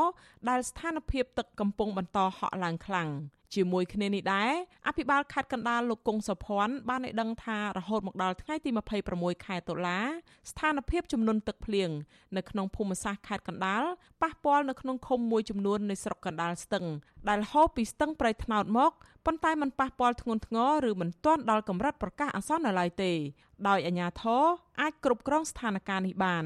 [0.49, 3.09] ដែលស្ថានភាពទឹកកំពុងបន្តហក់ឡើងខ្លាំង
[3.55, 4.51] ជាមួយគ្នានេះដែរ
[4.87, 8.69] អភិបាលខេត្តកណ្ដាលលោកគង់សុភ័ណ្ឌបានឲ្យដឹងថារហូតមកដល់ថ្ងៃទី
[9.07, 9.99] 26ខែតុលា
[10.49, 11.89] ស្ថានភាពចំនួនទឹកភ្លៀង
[12.37, 13.83] នៅក្នុងភូមិសាស្ត្រខេត្តកណ្ដាល
[14.21, 16.85] ប៉ះពាល់នៅក្នុងឃុំមួយចំនួននៃស្រុកកណ្ដាលស្ទឹង
[17.29, 18.91] ដែលហូរពីស្ទឹងប្រៃថ្នោតមក
[19.25, 23.11] ប៉ុន្តែมันប៉ះពាល់ធ្ងន់ធ្ងរឬមិនទាន់ដល់កម្រិតប្រកាសអាសន្ននៅឡើយទេ
[23.67, 24.43] ដោយអាជ្ញាធរ
[24.81, 26.45] អាចគ្រប់គ្រងស្ថានភាពនេះបាន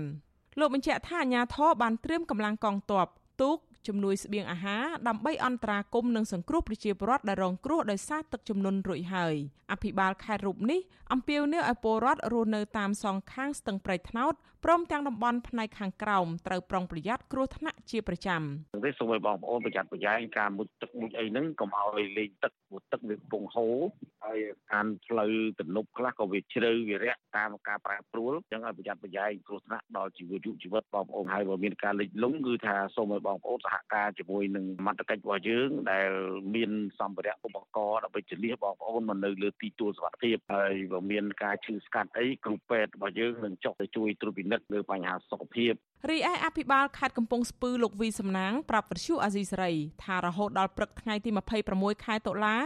[0.59, 3.07] លោកបញ្ជាក់ថាអាជ្ញាធរបានត្រៀមកម្លាំងកងទ័ព
[3.41, 3.57] ទូក
[3.89, 9.35] ជំនួយស្បៀងអាហារដើម្បីអន្តរាគមន៍និងសង្គ្រោះប្រជាពលរដ្ឋដែលរងគ្រោះដោយសារទឹកជំនន់រួចហើយ
[9.71, 10.79] អភិបាលខេត្តរូបនេះ
[11.13, 14.33] អំពាវនាវឲ្យពលរដ្ឋរស់នៅតាមសងខាងស្ទឹងប្រៃថ្នោត
[14.65, 18.41] ព្រមទាំងតំបន់ផ្នែកខាងក្រោមត្រូវប្រុងប្រយ័ត្នគ្រោះថ្នាក់ជាប្រចាំ
[18.85, 23.77] នេះសូមឲ្យបងប្អូនប្រយ័ត្នប្រយែងការមុជទឹកមុជអីហ្នឹងកុំឲ្យលេងទឹកព្រោះទឹកវាកំពុងហូរ
[24.25, 24.39] ហើយ
[24.73, 36.09] អានផ្លូវទំនប់ខ្លះក៏វាជ្រៅវារាក់តាមការប្រែប្រួលអញ្ចឹងឲ្យប្រយ័ត្នប្រយែងគ្រោះថ្នាក់ដល់ជីវយុជីវិតបងប្អូនហើយបើមានការលិចលង់គឺថាសូមឲ្យបងប្អូនសហការជាមួយនឹងមន្តកិច្ចរបស់យើងដែល
[36.55, 45.73] មានសម្ភារៈឧបករណ៍ដើម្បីជលៀសបងប្អូនមកនៅលើទីទួលសុវត្ថិភាពហើយបើមានការឈឺស្កាត់អីគ្រូពេទ្យរបស់យើងនឹងចុះទៅជួយត្រួតពិនិត្យលើបញ្ហាសុខភាព
[46.07, 49.73] រីឯអភិបាលខេត្តកំពង់ស្ពឺលោកវីសំណាងប្រាប់វិទ្យុអាស៊ីសេរី
[50.03, 51.29] ថារហូតដល់ព្រឹកថ្ងៃទី
[51.67, 52.57] 26ខែតុលា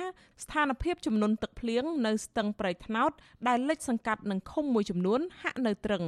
[0.43, 3.11] ស្ថានភាពចំនួនទឹកភ្លៀងនៅស្ទឹងប្រៃថ្នោត
[3.47, 6.03] ដែលលិចសង្កាត់នឹងឃុំមួយចំនួនហាក់នៅត្រឹង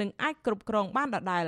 [0.00, 1.44] នឹងអាចគ្រប់គ្រងបានដដែល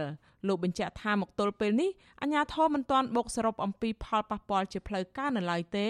[0.46, 1.90] លោកបញ្ជាក់ថាមកទល់ពេលនេះ
[2.22, 5.88] អាជ្ញាធរមិនទាន់បូកសរុបអំពីផលប៉ះពាល់ជាផ្លូវការនៅឡើយទេ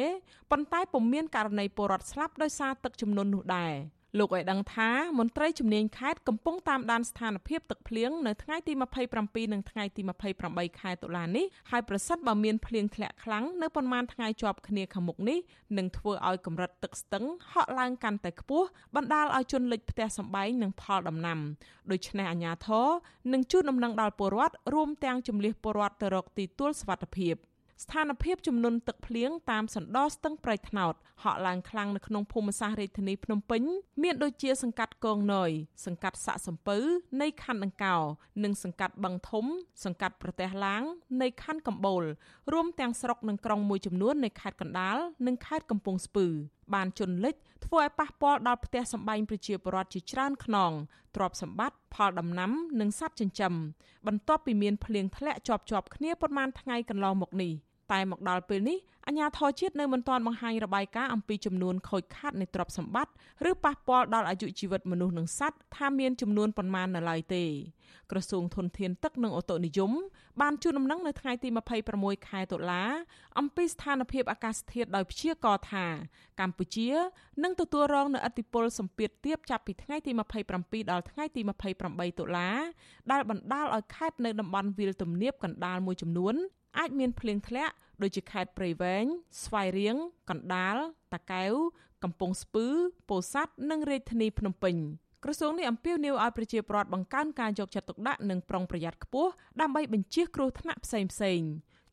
[0.50, 3.74] ប៉ុន្តែពុំមានករណីពលរដ្ឋស្លាប់ដោយសារទឹកជំនន់នោះដែរ
[4.18, 8.72] លោកឲ្យដឹងថាមន្ត្រីជំនាញខេត្តកំពុងតាមដានស្ថានភាពទឹកភ្លៀងនៅថ្ងៃទី
[9.12, 10.02] 27និងថ្ងៃទី
[10.40, 15.38] 28ខែតុលានេះហើយប្រសិនបើមានភ្លៀងធ្លាក់ខ្លាំងនៅប៉ុន្មានថ្ងៃជាប់គ្នាខាងមុខនេះ
[15.78, 21.38] នឹងធ្វើឲ្យកម្រិតទឹកស្ទឹងហក់ឡើងកាន់តែខ្ពស់បណ្ដាលឲ្យជន់លិចផ្ទះសម្បែងនិងផលដំណាំ
[21.90, 22.88] ដូច្នេះអាជ្ញាធរ
[23.32, 27.36] នឹងជួនដំណឹងដល់ពលរដ្ឋរួមទាំងជំនះពលរដ្ឋទៅរកទីទួលសុវត្ថិភាព។
[27.84, 33.62] ស្ថានភាពចំនួនទឹកភ្លៀងតាមសណ្ដោស្ទឹងប្រៃថ្នោតហក់ឡើងខ្លាំងនៅក្នុងភូមិសាស្ត្ររាជធានីភ្នំពេញ
[34.02, 35.50] មានដូចជាសង្កាត់កងណយ
[35.86, 36.78] សង្កាត់សាក់សំពៅ
[37.20, 37.96] នៃខណ្ឌដង្កោ
[38.44, 39.44] និងសង្កាត់បឹងធំ
[39.84, 40.82] សង្កាត់ប្រទេសឡាង
[41.22, 42.02] នៃខណ្ឌកំបូល
[42.52, 44.96] រួមទាំងស្រុកនិងក្រុងមួយចំនួននៃខេត្តកណ្ដាល
[45.26, 46.26] និងខេត្តកំពង់ស្ពឺ
[46.74, 50.72] បានជន់លិចធ្វើឲ្យប៉ះពាល់ដល់ផ្ទះសម្បែងប្រជាពលរដ្ឋជាច្រើនខ្នង
[51.16, 53.54] ទ្រព្យសម្បត្តិផលដំណាំនិងសត្វចិញ្ចឹម
[54.06, 57.52] បន្ទាប់ពីមានភ្លៀងធ្លាក់ជាប់ៗគ្នាប្រមាណថ្ងៃកន្លងមកនេះ
[57.92, 63.12] តែមកដល់ពេលនេះអាជ្ញាធរជាតិនៅមិនទាន់បង្ហាញរបាយការណ៍អំពីចំនួនខូចខាតនៃទ្រព្យសម្បត្តិ
[63.50, 67.44] ឬប៉ះពាល់ដល់អាយុជីវិតមនុស្សនិងសត្វថាមានចំនួនប៉ុន្មាននៅឡើយទេ
[68.10, 69.92] ក្រសួងធនធានទឹកនិងអូតូនិយម
[70.40, 71.48] បានជូនដំណឹងនៅថ្ងៃទី
[71.88, 72.82] 26ខែតុលា
[73.38, 75.86] អំពីស្ថានភាពអាកាសធាតុដោយព្យាករណ៍ថា
[76.40, 76.88] កម្ពុជា
[77.42, 80.10] នឹងទទួលរងនូវឥទ្ធិពលសម្ពាធទាបចាប់ពីថ្ងៃទី
[80.50, 81.40] 27ដល់ថ្ងៃទី
[81.80, 82.48] 28តុលា
[83.10, 86.34] ដែលបណ្ដាលឲ្យខេត្តនៅតំបន់វាលទំនាបកណ្ដាលមួយចំនួន
[86.78, 89.04] អាចមានភ្លៀងធ្លាក់ដូចជាខេត្តព្រៃវែង
[89.44, 89.96] ស្វាយរៀង
[90.30, 90.76] កណ្ដាល
[91.14, 91.52] តាកែវ
[92.02, 92.66] កំពង់ស្ពឺ
[93.08, 94.76] ពោធិ៍សាត់និងរាជធានីភ្នំពេញ
[95.24, 101.40] ក្រសួងនេះអំពាវនាវឲ្យប្រជាពលរដ្ឋបង្កើនការយកចិត្តទុកដាក់និងប្រុងប្រយ័ត្នខ្ពស់ដើម្បីបញ្ជៀសគ្រោះថ្នាក់ផ្សេងផ្សេង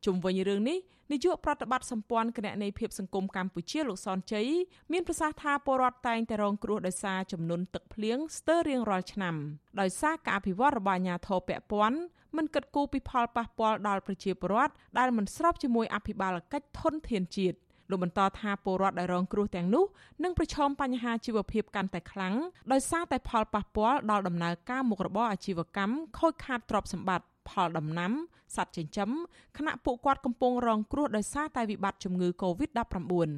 [0.05, 0.77] ជុំវិញរឿងនេះ
[1.11, 4.47] នាយកប្រតិបត្តិសម្ព័ន្ធគណនេយ្យភាពសង្គមកម្ពុជាលោកសនជ័យ
[4.91, 9.35] មានប្រសាសន៍ថាពលរដ្ឋតែងតែរងគ្រោះដោយសារចំនួនទឹកភ្លៀងស្ទើររៀងរាល់ឆ្នាំ
[9.81, 11.97] ដោយសារការអភិវឌ្ឍរបស់អាជ្ញាធរពាក់ព័ន្ធ
[12.37, 17.57] មិនគិតគូរពីផលប៉ះពាល់ដល់ប្រជាពលរដ្ឋដែលមិនស្របជាមួយអភិបាលកិច្ចធនធានជាតិ
[17.89, 19.85] លោកបន្តថាពលរដ្ឋដែលរងគ្រោះទាំងនោះ
[20.23, 22.35] នឹងប្រឈមបញ្ហាជីវភាពកាន់តែខ្លាំង
[22.71, 28.11] ដោយសារតែផលប៉ះពាល់ដល់ដំណើរការមុខរបរអាជីវកម្មខូចខាតទ្រព្យសម្បត្តិ ផលដំណាំ
[28.55, 29.09] សត្វចិញ្ចឹម
[29.57, 33.29] ខណៈពួកគាត់កំពុងរងគ្រោះដោយសារតែវិបត្តិជំងឺ Covid-19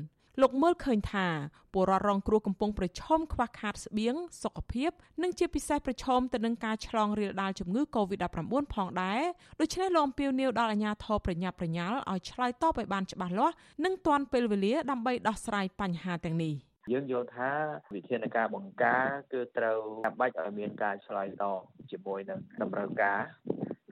[0.41, 1.27] លោកមើលឃើញថា
[1.73, 4.91] ពលរដ្ឋរងគ្រោះកំពុងប្រឈមខ្វះខាតស្បៀងសុខភាព
[5.21, 9.21] និងជាពិសេសប្រឈមទៅនឹងការឆ្លងរាលដាលជំងឺ Covid-19 ផងដែរ
[9.61, 16.53] ដូច្នេះលោកអំពាវនាវដល់អាជ្ញាធរប្រញាប់ប្រញាល់ឲ្យឆ្លើយតបឲ្យបានច្បាស់លាស់និងទាន់ពេលវេលាដើម្បីដោះស្រាយបញ្ហាទាំងនេះ
[16.93, 17.51] យើងយល់ថា
[17.95, 21.59] វិធានការបង្ការគឺត្រូវចាំបាច់ឲ្យមានការឆ្លើយតប
[21.91, 23.19] ជាមួយនឹងតម្រូវការ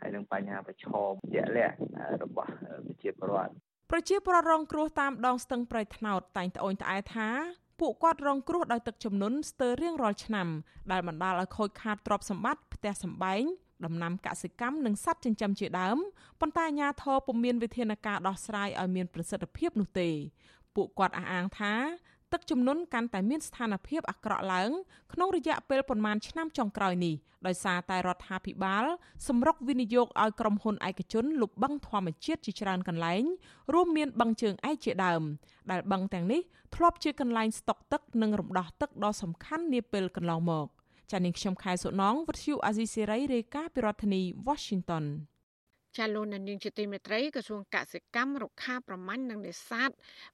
[0.01, 1.75] ហើយនឹងបញ្ហាប្រឈមជាក់លាក់
[2.23, 2.51] របស់
[2.87, 3.53] ប្រជាពលរដ្ឋ
[3.91, 7.29] ប្រជាពលរដ្ឋរងគ្រោះតាមដងស្ទឹងប្រៃថ្នោតតែងត្អូញត្អែថា
[7.79, 10.47] ពួកគាត់រងគ្រោះដោយទឹកជំនន់ស្ទើររៀងរាល់ឆ្នាំ
[10.91, 13.43] ដែលបណ្ដាលឲ្យខូចខាតទ្រព្យសម្បត្តិផ្ទះសម្បែង
[13.85, 15.97] ដំណាំកសិកម្មនិងសត្វចិញ្ចឹមជាដើម
[16.39, 20.09] ប៉ុន្តែអាជ្ញាធរពុំមានវិធានការដោះស្រាយឲ្យមានប្រសិទ្ធភាពនោះទេ
[20.75, 21.73] ពួកគាត់អះអាងថា
[22.33, 24.71] ទឹកជំនន់កាន់តែមានស្ថានភាពអាក្រក់ឡើង
[25.13, 27.15] ក្នុងរយៈពេលប្រមាណឆ្នាំចុងក្រោយនេះ
[27.47, 28.85] ដោយសារតែរដ្ឋាភិបាល
[29.27, 33.23] សម្រុកវិនិយោគឲ្យក្រុមហ៊ុនឯកជនលុបបឹងធម្មជាតិជាច្រើនកន្លែង
[33.73, 35.21] រួមមានបឹងជើងឯកជាដើម
[35.71, 36.41] ដែលបឹងទាំងនេះ
[36.75, 40.67] ធ្លាប់ជាកន្លែងស្តុកទឹកនិងរំដោះទឹកដ៏សំខាន់នាពេលកន្លងមក
[41.11, 45.05] ចានាងខ្ញុំខែសុណងវិទ្យុអាស៊ីសេរីរាយការណ៍ពីរដ្ឋធានី Washington
[45.97, 49.89] ចាលោកនាងជាទីមេត្រីក្រសួងកសិកម្មរុក្ខាប្រមាញ់និងនេសាទ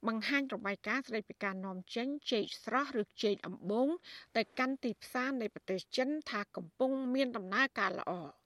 [0.08, 3.90] បង្ហាញរបាយការណ៍ស្តីពីការនាំចេញចេកស្រស់ឬចេកអំបូង
[4.38, 8.39] ទៅកាន់ទីផ្សារនៃប្រទេសចិនថាកំពុងមានដំណើរការល្អ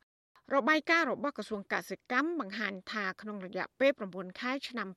[0.52, 4.88] របាយការណ៍របស់ក្រសួងកសិកម្មបង្ហាញថាក្នុងរយៈពេល9ខែឆ្នាំ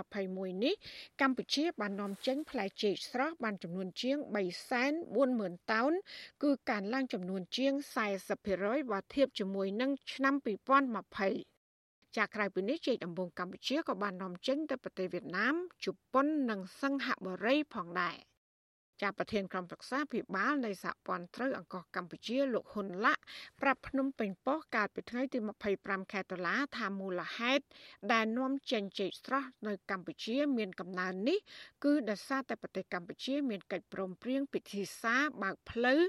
[0.00, 0.74] 2021នេះ
[1.20, 4.16] កម្ពុជាបាននាំចេញផ្លែចេកស្រស់បានចំនួនជាង
[4.94, 5.92] 340,000តោន
[6.42, 7.72] គឺកើនឡើងចំនួនជាង
[8.32, 10.34] 40%បើធៀបជាមួយនឹងឆ្នាំ
[11.44, 18.16] 2020ចាក្រៅពីនេះចេកដំបងកម្ពុជាក៏បាននាំចេញទៅប្រទេសវៀតណាមជប៉ុននិងសិង្ហបុរីផងដែរ
[19.02, 23.22] ចាប់ប្រធានក្រុមប្រឹក្សាភិបាលនៃសហព័ន្ធត្រូវអង្គកម្ពុជាលោកហ៊ុនឡាក់
[23.60, 25.38] ប្រាប់ភ្នំពេញប៉ុស្តិ៍កាលពីថ្ងៃទី
[25.76, 27.64] 25ខែតុលាថាមូលហេតុ
[28.12, 31.38] ដែលនាំចេញចេកស្រស់នៅកម្ពុជាមានកំណើននេះ
[31.84, 36.00] គឺដោយសារតែប្រទេសកម្ពុជាមានកិច្ចព្រមព្រៀងពិធីសារបើកផ្លូវ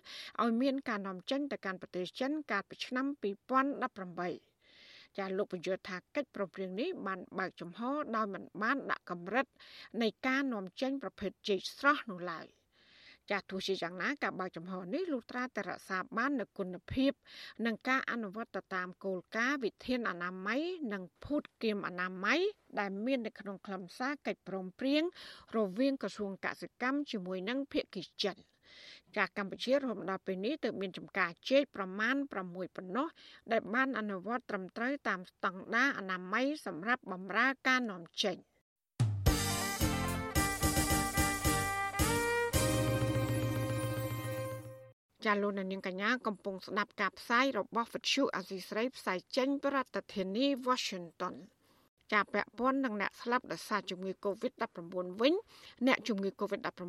[0.44, 3.06] ឲ្យមានការនាំចេញទៅកាន់ប្រទេសចិនកាលពីឆ្នាំ
[4.52, 7.82] 2018ចាលោកបញ្យល់ថាកិច្ចប្រព្រឹត្តនេះបានបើកចំហ
[8.16, 9.46] ដោយមិនបានដាក់កម្រិត
[10.02, 12.48] នៃការនាំចេញប្រភេទចេកស្រស់នោះឡើយ។
[13.32, 17.12] ចាស់ទោះជាយ៉ាងណាការបើកចំហនេះលុះត្រាតែរក្សាបាននូវគុណភាព
[17.66, 20.62] និងការអនុវត្តតាមគោលការណ៍វិធានអនាម័យ
[20.94, 22.40] និងភូតគៀមអនាម័យ
[22.80, 25.04] ដែលមាននៅក្នុងខ្លឹមសារកិច្ចព្រមព្រៀង
[25.58, 28.38] រវាងក្រសួងកសិកម្មជាមួយនឹងភាគីចិន
[29.18, 33.08] ចាកម្ពុជារហូតដល់ពេលនេះទើបមានចំការចេកប្រមាណ6ប៉ុណ្ណោះ
[33.52, 38.38] ដែលបានអនុវត្តត្រឹមត្រូវតាមស្តង់ដារអនាម័យសម្រាប់បម្រើការនាំចេញ
[45.26, 51.36] ចាលោកនាងកញ្ញាកំពុងស្ដាប់ការផ្សាយរបស់វិទ្យុអាស៊ីស្រីផ្សាយចេញពីរដ្ឋធានី Washington
[52.14, 55.34] ចាពាក់ព័ន្ធនឹងអ្នកស្លាប់ដោយសារជំងឺ Covid-19 វិញ
[55.88, 56.82] អ្នកជំងឺ Covid-19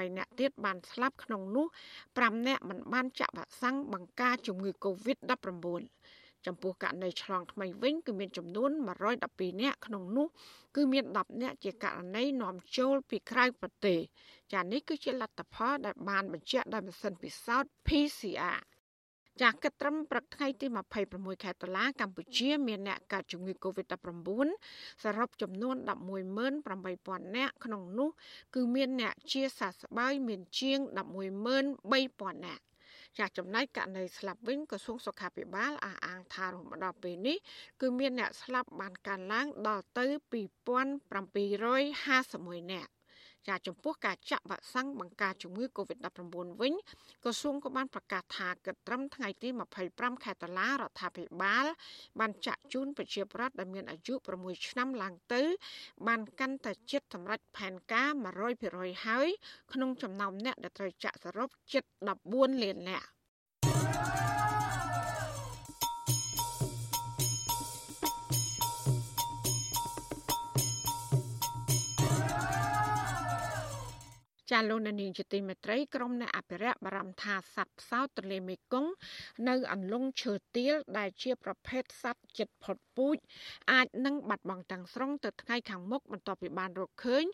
[0.00, 1.66] 8អ្នកទៀតបានស្លាប់ក្នុងនោះ
[2.06, 8.70] 5អ្នកមិនបានចាក់វ៉ាក់សាំងបង្ការជំងឺ Covid-19 ចំពោះករណីឆ្លងថ្មីវិញគឺមានចំនួន
[9.20, 10.26] 112នាក់ក្នុងនោះ
[10.76, 13.98] គឺមាន10នាក់ជាករណីនាំចូលពីក្រៅប្រទេស
[14.52, 18.60] ចានេះគឺជាលទ្ធផលដែលបានបញ្ជាក់ដោយម៉ាស៊ីនពិសោធន៍ PCR
[19.40, 20.66] ចាស់គិតត្រឹមព្រឹកថ្ងៃទី
[21.04, 24.48] 26ខែតុលាកម្ពុជាមានអ្នកកើតជំងឺ Covid-19
[25.02, 25.76] សរុបចំនួន
[26.56, 28.08] 118,000នាក់ក្នុងនោះ
[28.54, 30.78] គឺមានអ្នកជាសះស្បើយមានជាង
[31.42, 32.62] 113,000នាក់
[33.18, 37.36] ចាចំណែកករណីស្លាប់វិញក្រសួងសុខាភិបាលអះអាងថារហូតដល់ពេលនេះ
[37.80, 42.92] គឺមានអ្នកស្លាប់បានកើនឡើងដល់ទៅ2751នាក់
[43.48, 46.18] ចាចំពោះការចាក់វ៉ាក់សាំងបង្ការជំងឺ Covid-19
[46.60, 46.74] វិញ
[47.24, 49.48] ក្រសួងក៏បានប្រកាសថាគិតត្រឹមថ្ងៃទី
[49.86, 51.66] 25ខែតុលារដ្ឋាភិបាល
[52.20, 55.42] បានចាក់ជូនប្រជាពលរដ្ឋដែលមានអាយុ6ឆ្នាំឡើងទៅ
[56.06, 58.10] បានកាន់តែជិតសម្រាប់ផែនការ
[58.58, 59.28] 100%ហើយ
[59.72, 61.84] ក្នុងចំណោមអ្នកដែលត្រូវចាក់សរុបជិត
[62.22, 63.06] 14លាននាក់
[74.52, 78.92] ចាលោកនាងជាទីមេត្រីក្រុមអ្នកអភិរក្សបារម្ភថាសត្វផ្សោតទន្លេមេគង្គ
[79.48, 83.16] នៅអន្លង់ឈើទាលដែលជាប្រភេទសត្វចិត្តផុតពូជ
[83.72, 87.24] អាចនឹងបាត់បង់ទាំងស្រុងទៅថ្ងៃខាងមុខបន្ទាប់ពីបានរកឃើញ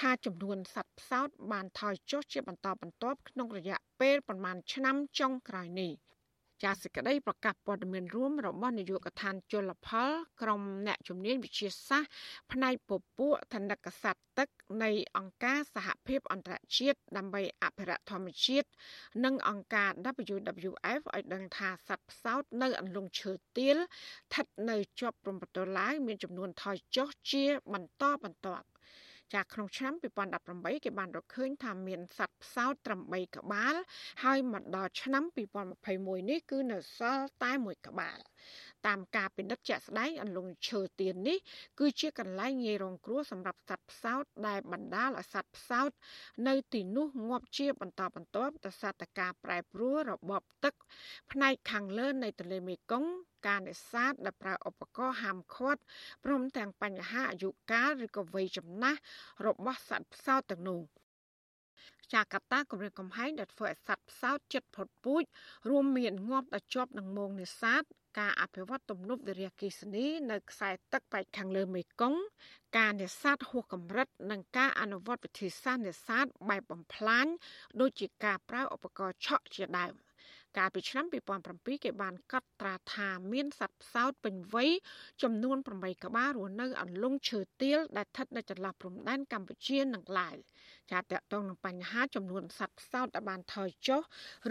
[0.00, 5.92] ថាចំនួនសត្វផ្សោតបានថយចុះជាបន្តបន្ទាប់ក្នុងរយៈពេលប្រមាណឆ្នាំចុងក្រោយនេះ
[6.62, 10.10] ចាសសេចក្តីប្រកាសព័ត៌មានរួមរបស់នាយកដ្ឋានជលផល
[10.42, 12.10] ក្រមអ្នកជំនាញវិទ្យាសាស្ត្រ
[12.52, 14.48] ផ្នែកពពួកធនកសត្វទឹក
[14.82, 18.68] នៃអង្គការសហភាពអន្តរជាតិដើម្បីអភិរក្សធម្មជាតិ
[19.24, 19.90] និងអង្គការ
[20.34, 28.66] WWF ឲ្យដឹងថាសត្វផ្សោតនៅអន្លង់ឈើទាលស្ថិតនៅជាប់ព្រំប្រទល់ឡាវមានចំនួនថយចុះជាបន្តបន្ទាប់
[29.34, 29.94] ចាក្នុងឆ្នាំ
[30.38, 33.74] 2018គេបានរកឃើញថាមានសត្វផ្សោតត្រឹម3ក្បាល
[34.24, 35.24] ហើយមកដល់ឆ្នាំ
[35.76, 38.18] 2021នេះគឺនៅសល់តែមួយក្បាល
[38.86, 41.38] តាមការពិនិត្យជាក់ស្ដែងអន្លង់ឈើទៀននេះ
[41.80, 45.90] គឺជាកន្លែងងាយរងគ្រោះសម្រាប់សត្វផ្សោតដែលបណ្ដាលឲ្យសត្វផ្សោត
[46.48, 50.74] នៅទីនោះងាប់ជាបន្តបន្ទាប់ទៅសារតការប្រែប្រួលរបបទឹក
[51.32, 53.10] ផ្នែកខាងលើនៃទន្លេមេគង្គ
[53.46, 55.80] ការនេសាទដែលប្រើឧបករណ៍ហាមឃាត់
[56.24, 59.00] ព្រមទាំងបញ្ហាអាយុកាលឬក៏វ័យចំណាស់
[59.46, 60.82] របស់សត្វផ្សោតទាំងនោះ
[62.14, 65.22] ចាកតាគម្រាមកំហែងដែលធ្វើឲ្យសត្វផ្សោតចិត្តផុតពូជ
[65.70, 67.82] រួមមានងាប់ដល់ជាប់នឹងមងនេសាទ
[68.18, 72.20] ការអភិវឌ្ឍទំនប់វារីអគ្គិសនីនៅខ្សែទឹកប៉ែកខាងលើមេគង្គ
[72.78, 77.26] ការនេសាទហួសកម្រិត និងការអនុវត្តវិធីសាស្ត្រនេសាទបែបបំផ្លាញ
[77.80, 80.05] ដូចជាការប្រើឧបករណ៍ឆក់ជាដើម
[80.56, 81.04] កាលពីឆ្នាំ
[81.44, 84.70] 2007គេបានកត់ត្រាថាមានសត្វផ្សោតពេញវ័យ
[85.22, 90.36] ចំនួន8ក្បាលរស់នៅអន្លង់ឈើទាលដែលស្ថិតនៅចន្លោះព្រំដែនកម្ពុជានិងឡាវ
[90.92, 94.02] ចាតកតងនឹងបញ្ហាចំនួនសត្វផ្សោតដែលបានថយចុះ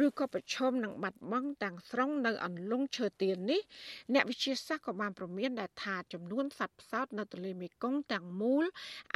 [0.06, 3.62] ឬក៏ប្រឈមនឹងបាត់បង់ទាំងស្រុងនៅអន្លង់ឈើទាលនេះ
[4.14, 8.64] អ្នកវិទ្យាសាស្ត្រក៏បានប្រមានដែរថាចំនួនសត្វផ្សោតនៅទន្លេមេគង្គទាំងមូល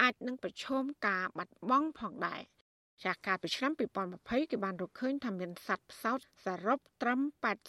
[0.02, 2.42] អាចនឹងប្រឈមការបាត់បង់ផងដែរ។
[3.04, 3.72] ចាស់កាលពីឆ្នាំ
[4.12, 7.20] 2020គេបានរកឃើញថាមានសត្វផ្សោតសរុបត្រឹម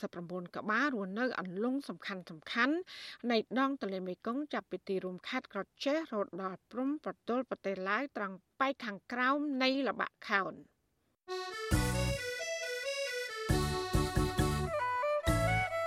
[0.07, 2.77] 89ក្បាលរស់នៅអន្លង់សំខាន់សំខាន់
[3.31, 10.53] នៃដងទន្លេមេគង្គចាប់ពីទីរួមខេត្តក្រចេះរហូតដល់ព្រំប្រទល់ប្រទេសឡាវត្រង់ប៉ែកខាងក្រោមនៃល្បាក់ខោន
[11.29, 11.80] thank you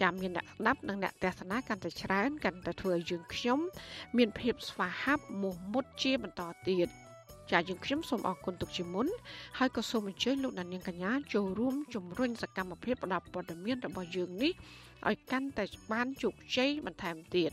[0.00, 3.58] ចាំមានអ្នកស្ដាប់និងអ្នកទស្សនាកាន់តែច្រើនកាន់តែធ្វើឲ្យយើងខ្ញុំ
[4.16, 6.88] មានភាពស្វាហាប់មោះមុតជាបន្តទៀត
[7.52, 9.06] ចាយើងខ្ញុំសូមអរគុណទុកជាមុន
[9.58, 14.52] ហើយក៏សូមអញ្ជើញលោកដានៀងកញ្ញាចូលរួមជំរុញសកម្មភាពផ្តល់ព័ត៌មានរបស់យើងនេះ
[15.08, 17.52] ឲ្យកាន់តែបានជោគជ័យបន្ថែមទៀត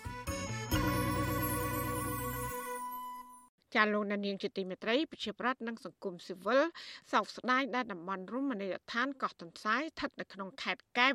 [3.75, 6.61] ចាលោកនាងជាទីមេត្រីប្រជាប្រដ្ឋនិងសង្គមស៊ីវិល
[7.11, 11.13] សោកស្ដាយដែលតំបន់រមណីយដ្ឋានកោះទន្សាយស្ថិតនៅក្នុងខេត្តកែប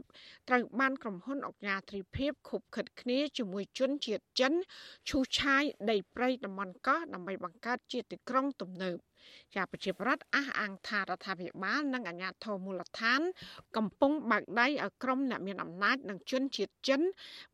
[0.49, 4.53] ត្រូវបានក្រុមហ៊ុនអង្គការទ្រីភិបខុបខិតគ្នាជាមួយជនជាតិចិន
[5.09, 8.97] ឈូសឆាយដីព្រៃតំបន់កោះដើម្បីបង្កើតជាទីក្រុងទំនើប
[9.55, 13.21] ជាប្រជាប្រដ្ឋអះអាងថារដ្ឋាភិបាលនិងអាជ្ញាធរមូលដ្ឋាន
[13.77, 17.01] កំពុងបើកដៃឲ្យក្រុមអ្នកមានអំណាចនិងជនជាតិចិន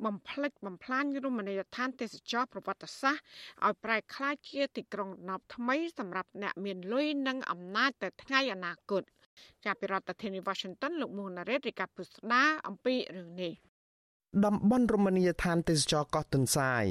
[0.05, 3.25] បំផ្លិចបំផ្លាញរមណីយដ្ឋានទេសចរប្រវត្តិសាស្ត្រ
[3.67, 9.03] ឲ្យប្រែក្លាយជាទីក្រុងដំណប់ថ្មីសម្រាប់អ្នកមានលុយនិងអំណាចទៅថ្ងៃអនាគត
[9.65, 13.53] ចាប់ពីរដ្ឋធានី Washington លោកមួងណារ៉េតរីកាពុស្ដាអំពីរឿងនេះ
[14.45, 16.85] តំបន់រមណីយដ្ឋានទេសចរកោះទុនសាយ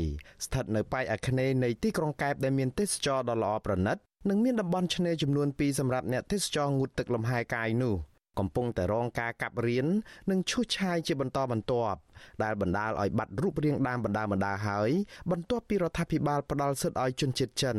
[0.46, 3.98] ស្ថិតនៅប៉ែកអាគ្នេយ៍នៃទីក្រុងកែបដែលមានទេសចរដ៏ល្អប្រណិត
[4.30, 7.96] និងមានតំបន់ឆ្នេរចំនួន2សម្រាប់អ្នកទេសចรงូតទឹកលំហែកាយនោះ
[8.40, 9.88] កំពុងតែរងការកាប់រៀន
[10.32, 12.00] និងឈូសឆាយជាបន្តបន្ទាប់
[12.44, 14.92] ដែលបណ្ដាលឲ្យបាត់រូបរាងដើមបណ្ដាបណ្ដាហើយ
[15.32, 17.78] បន្ទាប់ពីរដ្ឋាភិបាលផ្ដាល់សិទ្ធិឲ្យជនជាតិចិន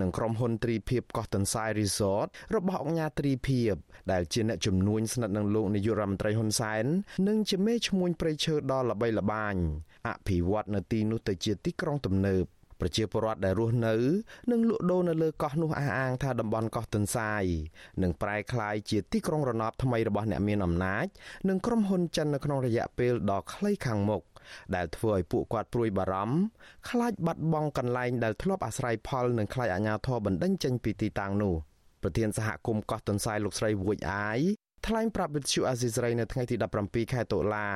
[0.00, 3.74] និងក្រុមហ៊ុនទ្រីភិបកោះតន្សាយរីសតរបស់អង្គការទ្រីភិប
[4.12, 6.84] ដែលជាអ្នកជំនួញស្និទ្ធនឹងលោកនាយករដ្ឋមន្ត្រីហ៊ុនសែន
[7.28, 9.54] និងជាមេឈ្មោះព្រៃឈើដ៏ល្បីល្បាញ
[10.08, 12.44] អភិវឌ្ឍនៅទីនោះទៅជាទីក្រុងទំនើប
[12.80, 13.94] ប្រជាពលរដ្ឋដែលរស់នៅ
[14.50, 17.44] និងលក់ដូរនៅលើកោះនោះអះអាងថាតំបន់កោះទន្សាយ
[18.02, 21.06] នឹងប្រែក្លាយជាទីក្រុងរណបថ្មីរបស់អ្នកមានអំណាច
[21.48, 24.22] និងក្រុមហ៊ុនចិននៅក្នុងរយៈពេលដ៏ខ្លីខាងមុខ
[24.74, 26.36] ដែលធ្វើឲ្យពួកគាត់ព្រួយបារម្ភ
[26.90, 31.54] ខ្លាចបាត់បង់កន្លែងដែលធ្លាប់អាស្រ័យផលនិងខ្លាចអាជ្ញាធរបណ្តេញចេញពីទីតាំងនោះ
[32.02, 34.40] ប្រធានសហគមន៍កោះទន្សាយលោកស្រីវួយអាយ
[34.86, 37.66] ថ្លែងប្រាប់វិទ្យុអាស៊ីសេរីនៅថ្ងៃទី17ខែតុលា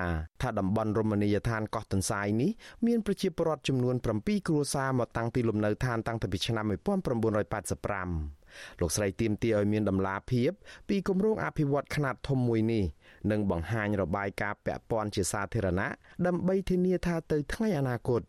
[0.42, 2.51] ថាតំបន់រមណីយដ្ឋានកោះទន្សាយនេះ
[2.86, 8.40] មានប្រជាពលរដ្ឋចំនួន7គ្រួសារមកតាំងទីលំនៅឋានតាំងពីឆ្នាំ1985
[8.80, 10.51] លោកស្រីទៀមទាឲ្យមានដំណាភាព
[10.88, 12.84] ពីគម្រោងអភិវឌ្ឍខ្នាតធំមួយនេះ
[13.30, 15.88] និងបង្ហាញរបាយការណ៍ពាក់ព័ន្ធជាសាធារណៈ
[16.26, 18.22] ដើម្បីធានាថាទៅថ្ងៃអនាគត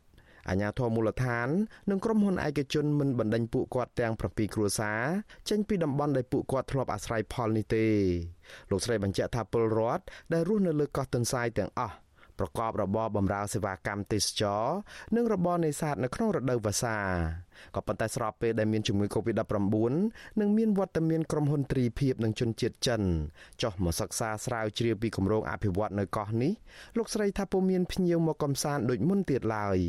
[0.50, 1.48] អាជ្ញាធរមូលដ្ឋាន
[1.90, 5.02] និងក្រុមហ៊ុនឯកជនមិនបណ្ដេញពួកគាត់ទាំង7គ្រួសារ
[5.50, 7.86] ចេញពីតំបន់ដែលពួកគាត់ធ្លាប់អាស្រ័យផលនេះទេ
[8.70, 11.96] លោកស្រីបញ្ជាក់ថាពលរដ្ឋដែលរស់នៅលើកោះទន្សាយទាំងអស់
[12.42, 14.66] ប្រកបរបរបម្រើសេវាកម្មទេសចរ
[15.16, 16.98] និងរបរនេសាទនៅក្នុងរដូវវស្សា
[17.76, 19.76] ក៏ប៉ុន្តែស្របពេលដែលមានជំងឺ Covid-19
[20.40, 23.02] និងមានវត្តមានក្រុមហ៊ុនទ្រីភិបនិងជនជាតិចិន
[23.62, 26.54] ចុះមកសិក្សាស្រាវជ្រាវពីគម្រោងអភិវឌ្ឍនៅកោះនេះ
[26.98, 29.80] លោកស្រីថាពុំមានភ្ញៀវមកកំសាន្តដូចមុនទៀតឡើយ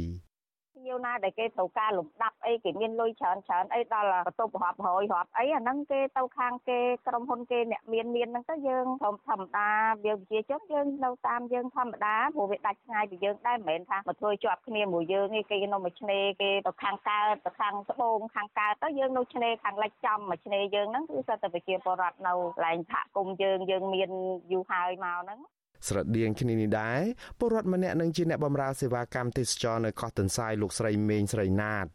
[0.95, 9.69] វណាដែលគេត្រូវការលំដាប់អីគេមានលុយច្រើនច្រើនអីដល់បន្ទប់រាប់រយរាប់អីអាហ្នឹងគេទៅខាងគេក្រុមហ៊ុនគេអ្នកមានមានហ្នឹងទៅយើងធម្មធម្មតា
[10.05, 24.11] វាប្រជាជនយើងនៅតាមយើងធម្មតាព្រោះវាដាច់ឆ្ងាយពីយើងដែរមិនមែនថាមកធ្វើជាប់គ្នាមួយយើងទេគេនៅមួយឆ្នេរគេទៅខាងកើតទៅខាងត្បូងខាងកើតទៅយើងនៅឆ្នេរខាងលិចចំមួយឆ្នេរយើងហ្នឹងគឺសិតតែប្រជាពលរដ្ឋនៅកន្លែងសហគមន៍យើងយើងមាន
[24.53, 25.41] យូរហើយមកហ្នឹង
[25.89, 27.01] ស្រដៀងគ្នានេះដែរ
[27.39, 31.87] ពលរដ្ឋម្នាក់នឹងជាអ្នកបម្រើសេវាកម្មទេសចរនៅកោះទន្សាយលោកស្រីមេងស្រីណាត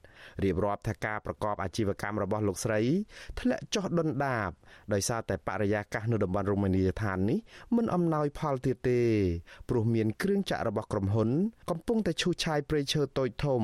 [0.43, 2.81] រៀបរាប់ថាការប្រកបអាជីវកម្មរបស់លោកស្រី
[3.39, 4.49] ធ្លាក់ចុះដុនដាប
[4.93, 7.39] ដោយសារតែបរិយាកាសនៅតំបន់រមណីយដ្ឋាននេះ
[7.75, 9.01] មិនអំណោយផលទៀតទេ
[9.69, 11.29] ព្រោះមានគ្រឿងចាក់របស់ក្រុមហ៊ុន
[11.69, 13.61] កំពុងតែឈូសឆាយព្រៃឈើតូចធំ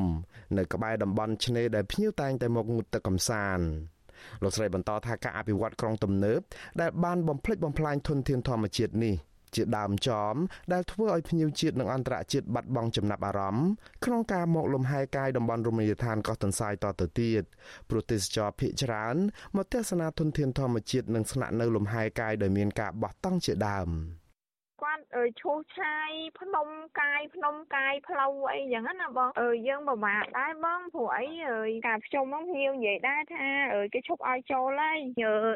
[0.57, 3.65] នៅក្បែរតំបន់ឆ្នេរដែលភ្ញៀវតែងតែមកងូតទឹកកម្សាន្ត
[4.43, 6.39] លោកស្រីបន្តថាការអភិវឌ្ឍក្រុងទំនើប
[6.81, 9.15] ដែលបានបំផ្លិចបំផ្លាញធនធានធម្មជាតិនេះ
[9.55, 10.35] ជាដើមចម
[10.73, 13.67] ដែលធ្វើឲ្យភ្ញៀវជាតិនិងអន្តរជាតិបាត់បង់ចំណាប់អារម្មណ៍
[14.05, 17.43] ក្នុងការមកលំហែកាយតំបន់រមណីយដ្ឋានកោះទន្សាយតទៅទៀត
[17.89, 19.15] ព្រោះទេសចរភ ieck ច្រើន
[19.55, 23.89] មកទស្សនាធនធានធម្មជាតិនិងស្នាក់នៅលំហែកាយដោយមានការបោះតង់ជាដើម។
[24.83, 25.03] គាត់
[25.41, 26.67] ឈូសឆាយភ្នំ
[27.01, 31.27] កាយភ្នំកាយផ្លូវអីចឹងណាបងអឺយើងពិបាកដែរបងព្រោះអី
[31.87, 33.47] ការភ្ជុំហ្នឹងភ្ញៀវនិយាយដែរថា
[33.93, 34.97] គេឈប់ឲ្យចូលហើយ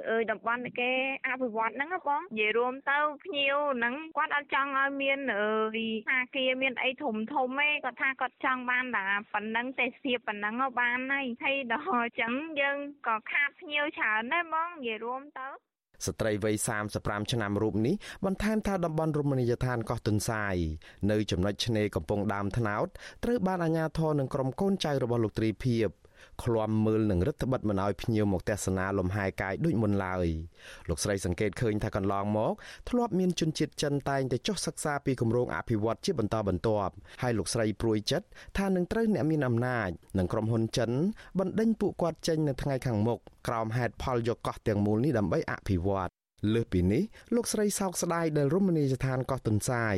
[0.09, 0.91] អឺតំបន់គេ
[1.28, 15.47] អភិវឌ្ឍហ្នឹងបងនិយាយរួមទៅភ្ញៀវហ្នឹងគាត់អត់ចង់ឲ្យមានអឺថាគាមានអីធំធំទេគាត់ថាគាត់ចង់បានតែប៉ុណ្ណឹងទេសភាពប៉ុណ្ណឹងបានហើយហើយដល់អញ្ចឹងយើងក៏ខាតភ្ញៀវច្រើនដែរបងនិយាយរួមទៅ
[16.06, 16.56] ស្ត្រីវ័យ
[16.93, 17.95] 35ឆ្នាំរូបនេះ
[18.26, 20.56] បន្ថែមថាតំបន់រមណីយដ្ឋានកោះទុនសាយ
[21.12, 22.88] នៅចំណុចឆ្នេរកំពង់ដើមថ្នោត
[23.24, 25.89] ត្រូវបានអាជ្ញាធរនិងក្រុមកូនចៅរបស់លោកត្រីភិប
[26.43, 30.28] ឃ្លាំមើលនឹងរដ្ឋបិទមិនឲ្យភ្ញៀវមកទស្សនាលំហែកាយដូចមុនឡើយ
[30.89, 32.53] លោកស្រីសង្កេតឃើញថាកន្លងមក
[32.89, 40.91] ធ្លាប់មានជនជាតិចិនតែងតែចុះសិក្សាពីគម្រោងអភិវឌ្ឍជាបន្តបន្ទាប់ហើយលោកស្រីព្រួយចិត្តថានឹងត្រូវអ្នកមានអំណាចនិងក្រុមហ៊ុនចិន
[41.39, 46.18] បណ្ដេញពួកគាត់ចេញនៅថ្ងៃខាងមុខក្រោមហេតុផលយកកោះទាំងមូលនេះដើម្បីអភិវឌ្ឍ
[46.53, 47.03] លើសពីនេះ
[47.36, 49.97] លោកស្រីសោកស្ដាយដែលរមណីយដ្ឋានកោះទុនសាយ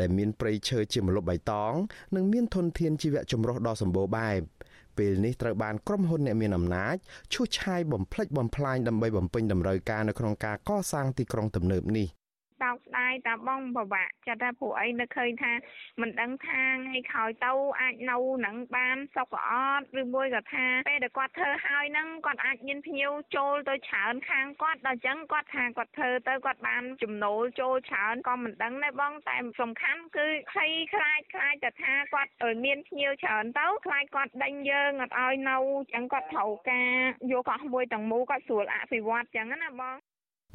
[0.00, 1.72] ដែលមានព្រៃឈើជាម្លប់បៃតង
[2.16, 4.40] និងមានធនធានជីវៈចម្រុះដ៏សម្បូរបែប
[4.98, 6.96] ពេលនេះត្រូវបានក្រុមហ៊ុនអ្នកមានអំណាច
[7.32, 12.17] ឈូសឆាយបំផ្លិចបំផ្លាញដើម្បីបំពេញតម្រូវការនៅក្នុងការកសាងទីក្រុងទំនើបនេះ
[12.60, 15.52] សោកស្ដាយតាបងពិបាកចិត្តថាព្រោះអីនៅឃើញថា
[16.00, 32.32] មិនដឹងថាថ្ងៃក្រោយទៅអាចនៅនឹងបានសុខអត់ឬមួយក៏ថាពេលដែលគាត់ធ្វើហើយហ្នឹងគាត់អាចមានភ្ញៀវចូលទៅច្រើនខាងគាត់ដល់អញ្ចឹងគាត់ថាគាត់ធ្វើទៅគាត់បានចំណូលចូលច្រើនក៏មិនដឹងដែរបងតែសំខាន់គឺភ័យខ្លាចខ្លាចតែថាគាត់
[32.64, 36.92] មានភ្ញៀវច្រើនទៅខ្លាចគាត់ដេញយើងអត់ឲ្យនៅអញ្ចឹងគាត់ត្រូវការ
[37.32, 39.96] យកកោះមួយទាំងមូលគាត់ស្រួលអភិវឌ្ឍអញ្ចឹងណាបង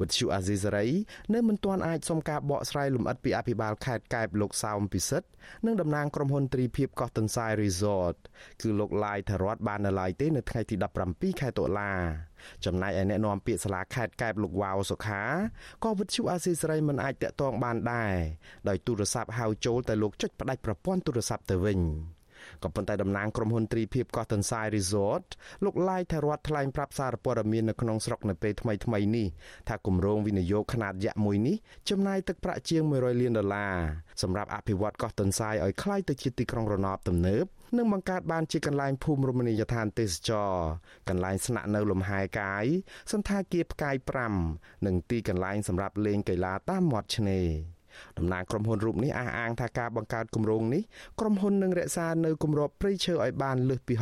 [0.00, 0.86] វិទ្យុអាស៊ីសេរី
[1.34, 5.28] នៅមិនទាន់អាចសុំការបកស្រាយលម្អិតពីអភិបាលខេត្តកែបលោកសោមពិសិដ្ឋ
[5.66, 8.16] និងតំណាងក្រុមហ៊ុនទ្រីភិបកោះទន្សាយ Resort
[8.62, 10.74] គឺលោកឡាយថរតបាននៅឡើយទេនៅថ្ងៃទី
[11.08, 11.92] 17ខែតុលា
[12.64, 15.22] ចំណែកឯអ្នកនាំពាក្យសាលាខេត្តកែបលោកវ៉ាវសុខា
[15.84, 18.14] ក៏វិទ្យុអាស៊ីសេរីមិនអាចតាក់ទងបានដែរ
[18.68, 21.80] ដោយទូរស័ព្ទហៅចូលតែលោកចុចផ្ដាច់ប្រព័ន្ធទូរស័ព្ទទៅវិញ។
[22.64, 25.24] ក៏ប៉ុន្តែតំណាងក្រុមហ៊ុនទ្រីភិបកោះទន្សាយ Resort
[25.64, 29.26] លោកឡាយថារដ្ឋថ្លែងប្រាប់សារព័ត៌មាននៅក្នុងស្រុកនៅពេលថ្មីថ្មីនេះ
[29.68, 31.56] ថាគម្រោងវិនិយោគខ្នាតយក្សមួយនេះ
[31.90, 33.74] ចំណាយទឹកប្រាក់ជាង100លានដុល្លារ
[34.22, 37.44] សម្រាប់អភិវឌ្ឍកោះទន្សាយឲ្យក្លាយទៅជាទីក្រុងរណបទំនើប
[37.76, 40.52] និងបង្កើតបានជាកន្លែងភូមិរមណីយដ្ឋានទេសចរ
[41.08, 42.64] កន្លែងស្នាក់នៅលំហែកាយ
[43.12, 43.96] សន្តាគារផ្កាយ
[44.40, 47.73] 5និងទីកន្លែងសម្រាប់លេងកីឡាតាមមាត់ឆ្នេរ
[48.18, 50.82] តំណាងក្រុមហ៊ុនរូបនេះអះអាងថាការបង្កើតគម្រោងនេះ
[51.20, 53.94] ក្រុមហ៊ុននឹងរក្សានៅគម្របព្រៃឈើឲ្យបានលើសពី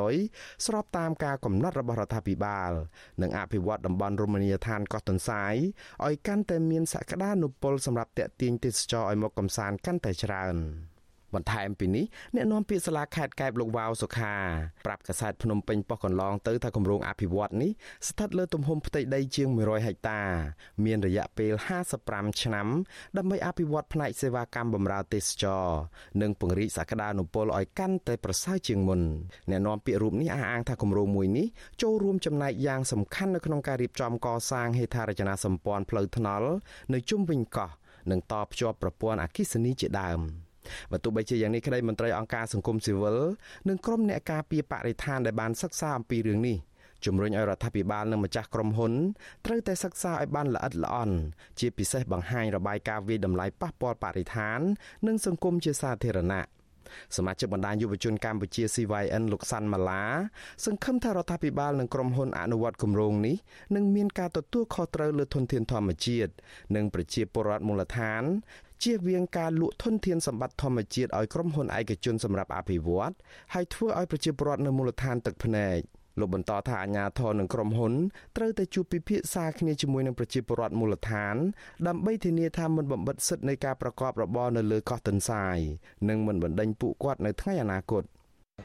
[0.00, 2.72] 60%ស្របតាមការកំណត់របស់រដ្ឋាភិបាល
[3.22, 5.54] និងអភិវឌ្ឍតំបន់រមណីយដ្ឋានកោះទន្សាយ
[6.04, 10.56] ឲ្យកាន់តែមានសក្តានុពលសម្រាប់ទាក់ទាញទេសចរឲ្យមកកំសាន្តកាន់តែច្រើន។
[11.36, 14.34] បន្ថែមពីនេះអ្នកនាំពាក្យសាលាខេត្តកែបលោកវ៉ាវសុខា
[14.86, 17.70] ប្រាប់កាសែតភ្នំពេញប៉ុស្តិ៍កន្លងទៅថាគម្រោងអភិវឌ្ឍនេះ
[18.08, 20.20] ស្ថិតលើទំហំផ្ទៃដីជាង100ហិកតា
[20.84, 21.52] មានរយៈពេល
[21.96, 22.66] 55ឆ្នាំ
[23.16, 25.66] ដើម្បីអភិវឌ្ឍផ្នែកសេវាកម្មបម្រើទេសចរ
[26.22, 29.00] និងពង្រីកសក្តានុពលឲ្យកាន់តែប្រសើរជាងមុន
[29.50, 31.46] អ្នកនាំពាក្យរូបនេះអះអាងថាគម្រោងមួយនេះ
[31.82, 36.48] ចូលរួមចំណែកយ៉ាងសំខាន់នៅក្នុងការរៀបចំកសាងហេដ្ឋារចនាសម្ព័ន្ធផ្លូវថ្នល់
[36.92, 37.70] នៅជុំវិញកោះ
[38.10, 40.20] និងតភ្ជាប់ប្រព័ន្ធអគ្គិសនីជាដើម។
[40.92, 43.18] បើទោះបីជាយ៉ាងនេះក្តីមន្ត្រីអង្គការសង្គមស៊ីវិល
[43.68, 46.58] និងក្រុមអ្នកការពារបរិស្ថានដែលបានសិក្សាអំពីរឿងនេះ
[47.04, 48.92] ជំរុញឲ្យរដ្ឋាភិបាលនិងម្ចាស់ក្រុមហ៊ុន
[49.46, 51.16] ត្រូវតែសិក្សាឲ្យបានល្អិតល្អន់
[51.60, 54.60] ជាពិសេសបង្ហាញរបាយការណ៍វិតម្លៃប៉ះពាល់បរិស្ថាន
[55.06, 56.44] និងសង្គមជាសាធារណៈ
[57.16, 60.04] សមាជិកបណ្ដាញយុវជនកម្ពុជា CYN លោកសាន់ម៉ាឡា
[60.64, 63.36] សង្ឃឹមថារដ្ឋាភិបាលនិងក្រុមហ៊ុនអនុវត្តគម្រោងនេះ
[63.76, 66.32] នឹងមានការទទួលខុសត្រូវលើធនធានធម្មជាតិ
[66.76, 68.22] និងប្រជាពលរដ្ឋមូលដ្ឋាន
[68.82, 73.12] ជៀសវាងការលក់ធនធានសម្បត្តិធម្មជាតិឲ្យក្រុមហ៊ុនឯកជនសម្រាប់អភិវឌ្ឍ
[73.54, 75.78] ហើយធ្វើឲ្យប្រជាពលរដ្ឋនៅមូលដ្ឋានទឹកភ្នែក
[76.20, 77.92] លោកបន្តថាអាជ្ញាធរនិងក្រុមហ៊ុន
[78.36, 81.36] ត្រូវតែជួបពិភាក្សាគ្នាជាមួយនឹងប្រជាពលរដ្ឋមូលដ្ឋាន
[81.86, 85.58] ដើម្បីធានាថាមិនបំបិទសិទ្ធិនៃការប្រកបរបរនៅលើកោះទន្សាយ
[86.08, 88.04] និងមិនបណ្តេញពួកគាត់នៅថ្ងៃអនាគត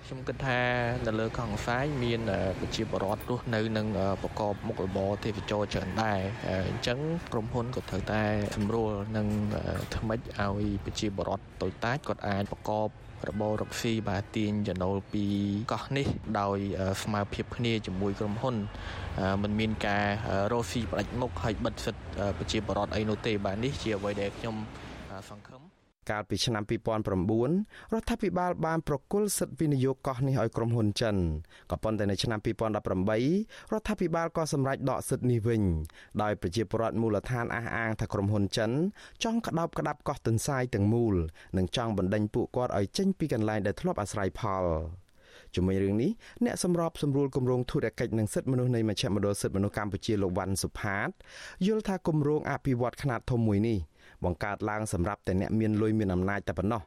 [0.05, 0.59] ខ្ញុំគិតថា
[1.05, 2.21] នៅលើកោះសាយមាន
[2.59, 3.87] ប្រជាពលរដ្ឋរស់នៅនឹង
[4.21, 6.19] ប្រកបមុខរបរទេសចរច្រើនដែរ
[6.69, 6.99] អញ្ចឹង
[7.31, 8.23] ក្រុមហ៊ុនក៏ត្រូវតែ
[8.55, 9.27] ស្រួលនឹង
[9.95, 12.87] ថ្មិចឲ្យប្រជាពលរដ្ឋតូចតាចគាត់អាចប្រកប
[13.29, 15.25] របររកស៊ីបាទទាញចំណូលពី
[15.73, 16.07] កោះនេះ
[16.39, 16.57] ដោយ
[17.03, 18.55] ស្មើភាពគ្នាជាមួយក្រុមហ៊ុន
[19.43, 20.05] มันមានការ
[20.51, 22.03] រកស៊ីផ្ដាច់មុខហើយបិទសិទ្ធិ
[22.37, 24.55] ប្រជាពលរដ្ឋអីនោះទេបាទនេះជាអ្វីដែលខ្ញុំ
[25.31, 25.70] សង្ឃឹម
[26.09, 31.15] កាលពីឆ្នាំ2009រដ្ឋាភិបាលបានប្រគល់សិទ្ធិវិនិយោគកោះនេះឲ្យក្រុមហ៊ុនចិន
[31.71, 35.61] ក៏ប៉ុន្តែនៅឆ្នាំ2018រដ្ឋាភិបាលក៏សម្រេចដកសិទ្ធិនេះវិញ
[36.21, 38.71] ដោយប្រជាពលរដ្ឋមូលដ្ឋានអះអាងថាក្រុមហ៊ុនចិន
[39.23, 41.15] ចង់ក្តោបក្តាប់កោះទន្សាយទាំងមូល
[41.57, 44.65] និងចង់បណ្ដេញពួកគាត់ឲ្យចេញពីកន្លែងដែលធ្លាប់អាស្រ័យផល
[45.55, 46.11] ជាមួយរឿងនេះ
[46.45, 51.09] អ្នកសម្របសម្រួលគម្រោងធុរកិច្ចនិងសិទ្ធិមនុស្សនៃមជ្ឈមណ្ឌលសិទ្ធិមនុស្សកម្ពុជាលោកវ៉ាន់សុផាត
[51.65, 53.77] យល់ថាគម្រោងអភិវឌ្ឍខ្នាតធំមួយនេះ
[54.23, 56.81] បង្កើតឡើងសម្រាប់តែអ្នកមានលុយមានអំណាចតែប៉ុណ្ណោះ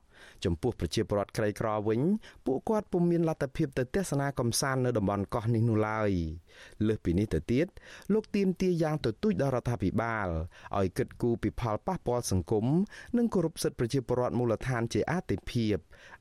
[0.44, 2.00] ចំពោះប្រជាពលរដ្ឋក្រីក្រវិញ
[2.46, 6.10] ពួកគាត់ពុំមានលទ្ធភាពទៅទស្សនាកំសាន្តនៅតំបន់កោះនេះនោះឡើយ
[6.86, 7.66] លើសពីនេះទៅទៀត
[8.12, 10.28] លោកទៀមទាយ៉ាងទទូចដល់រដ្ឋាភិបាល
[10.78, 12.66] ឲ្យគិតគូរពីផលប៉ះពាល់សង្គម
[13.16, 15.76] និងគោរពសិទ្ធិប្រជាពលរដ្ឋមូលដ្ឋានជាអាទិភាព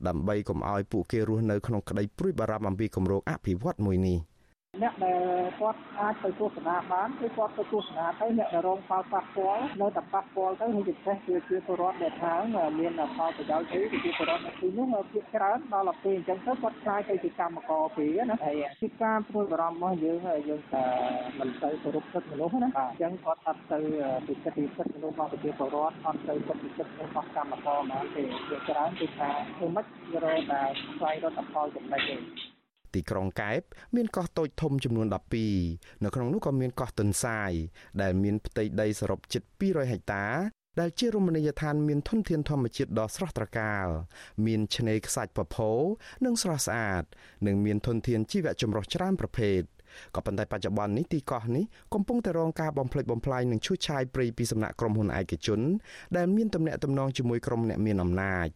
[0.08, 4.18] ដើម្បីកុំឲ្យពួកគេរស់នៅក្នុងក្តីព្រួយបារម្ភអំពីគម្រោងអភិវឌ្ឍមួយនេះ។
[4.82, 5.22] អ្នកដែល
[5.60, 12.32] គាត់អាចទៅទស្សនាបានគឺគាត់ទៅទស្សនាទៅអ្នកដែលរងផលប៉ះពាល់នៅតែប៉ះពាល់ទៅហើយពិសេសគឺជាពលរដ្ឋដែលថា
[12.78, 20.18] មានផលប្រយោជន៍អីគឺជាពលរដ្ឋនៅទីនោះភាគច្រើនដល់ទៅពេលអញ្ចឹងទៅគាត់ខ្លាយទៅជាកម្មករពីណាហើយពីការព្រួយបារម្ភរបស់យើង
[20.48, 20.84] យើងថា
[21.38, 23.78] មិនទៅគោរពសិទ្ធិមនុស្សណាបាទអញ្ចឹងគាត់អត់ទៅ
[24.26, 29.86] ពិសិដ្ឋពិសិដ្ឋមនុស្សរបស់ប្រជាពលរដ្ឋអត់ទៅពិសិដ្ឋពិសិដ្ឋរបស់កម្មករមកទេភាគច្រើនគឺថាធ្វើម៉េច
[30.24, 30.62] រកតែ
[30.96, 32.53] ស្វែងរកផលចំណេញទេ
[32.94, 33.60] ទីក្រុងកែប
[33.94, 35.06] មានកោះតូចធំចំនួន
[35.54, 37.52] 12នៅក្នុងនោះក៏មានកោះទន្សាយ
[38.02, 40.26] ដែលមានផ្ទៃដីសរុបជិត200ហិកតា
[40.80, 43.86] ដែលជារមណីយដ្ឋានមានធនធានធម្មជាតិដ៏ស្រស់ត្រកាល
[44.46, 45.84] មានឆ្នេរខ្សាច់ពពក
[46.24, 47.04] និងស្រស់ស្អាត
[47.46, 49.60] និងមានធនធានជីវៈចម្រុះច្រើនប្រភេទ
[50.14, 51.64] ក៏ប៉ុន្តែបច្ចុប្បន្ននេះទីកោះនេះ
[51.94, 55.60] កំពុងតែរងការបំផ្លិចបំផ្លាញនិងឈូសឆាយព្រៃពីសំណាក់ក្រុមហ៊ុនឯកជន
[56.16, 58.48] ដែលមានទំនាក់ទំនងជាមួយក្រុមអ្នកមានអំណាច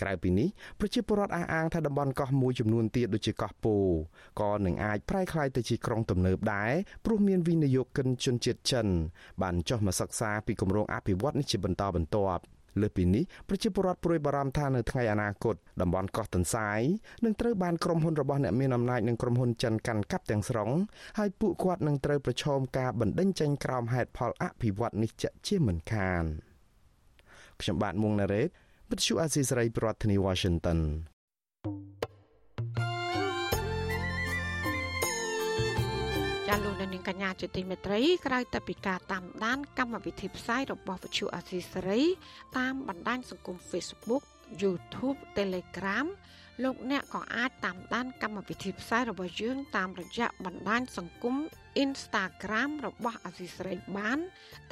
[0.00, 0.48] ក្រៅពីនេះ
[0.80, 3.76] ប្រជាពលរដ្ឋអះអាងថាតំបន់កោះមួយចំនួនទៀតដូចជាកោះពោ
[4.40, 6.72] ក៏នឹងអាចប្រែក្លាយទៅជាក្រុងទំនើបដែរ
[7.04, 8.86] ព្រោះមានវិនិយោគិនជនជាតិចិន
[9.42, 12.42] បានចុះមកសិក្សាពីគម្រោងអភិវឌ្ឍនេះជាបន្តបន្ទាប់
[12.82, 16.80] លើពីនេះប្រជាពលរដ្ឋព្រួយបារម្ភថានៅថ្ងៃអនាគតតំបន់កោះទន្សាយ
[17.24, 20.70] នឹងត្រូវបានក្រុមហ៊ុនរបស់អ្នកមានអំណាចនិងក្រុមហ៊ុនចិនកាន់កាប់ទាំងស្រុង
[21.18, 26.24] ហើយពួកគាត់នឹងត្រូវប្រឈមការបណ្តេញចេញក្រោមហេតុផលអភិវឌ្ឍនេះជាជាមិនខាន
[27.60, 28.48] ខ្ញុំបាទមួងណារ៉េត
[28.90, 30.78] វិទ្យុអាស៊ីសេរីប្រធានាធិបតី Washington
[36.48, 42.02] ចាលោកនាងកញ្ញាជាទីមេត្រីក្រៅតែពីការតាមដាន កម្មវិធីផ្សាយរបស់វិទ្យុអាស៊ីសេរី
[42.58, 44.24] តាមបណ្ដាញសង្គម Facebook
[44.62, 46.06] YouTube Telegram
[46.62, 51.36] លោកអ្នកក៏អាចតាមដានកម្មវិធីផ្សាយរបស់យើងតាមរយៈបណ្ដាញសង្គម
[51.84, 54.18] Instagram របស់អាស៊ីសេរីបាន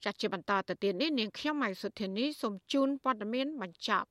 [0.04, 4.08] ចាត់ជាបន្តទៅទៀតនេះនាងខ្ញុំម៉ៃសុធានីសូមជូនព័ត៌មានបញ្ចប់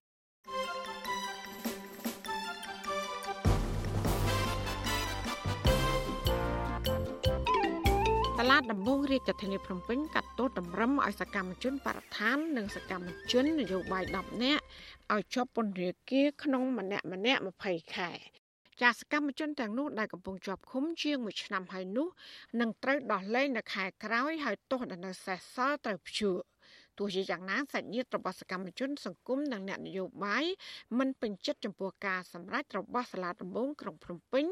[8.49, 14.63] ឡាតដំបងរាជធានីភ្នំពេញកាត់ទោសតម្រឹមឲ្យសកម្មជនបរិស្ថាននិងសកម្មជននយោបាយ10នាក់
[15.13, 18.09] ឲ្យជាប់ពន្ធនាគារក្នុងម្នាក់ម្នាក់20ខែ
[18.81, 22.07] ចាសកម្មជនទាំងនោះដែលកំពុងជាប់ឃុំជាង1ឆ្នាំហើយនោះ
[22.59, 26.37] នឹងត្រូវដោះលែងនៅខែក្រោយហើយទោសដែលនៅសេសសល់ត្រូវព្យួរ
[26.97, 30.45] ទោះជាយ៉ាងណាសាច់ញាតិរបស់សកម្មជន សង្គមនិងអ្នកនយោបាយ
[30.97, 34.45] មិនពេញចិត្តចំពោះការសម្រេចរបស់សាលាដំបងក្រុងភ្នំពេញ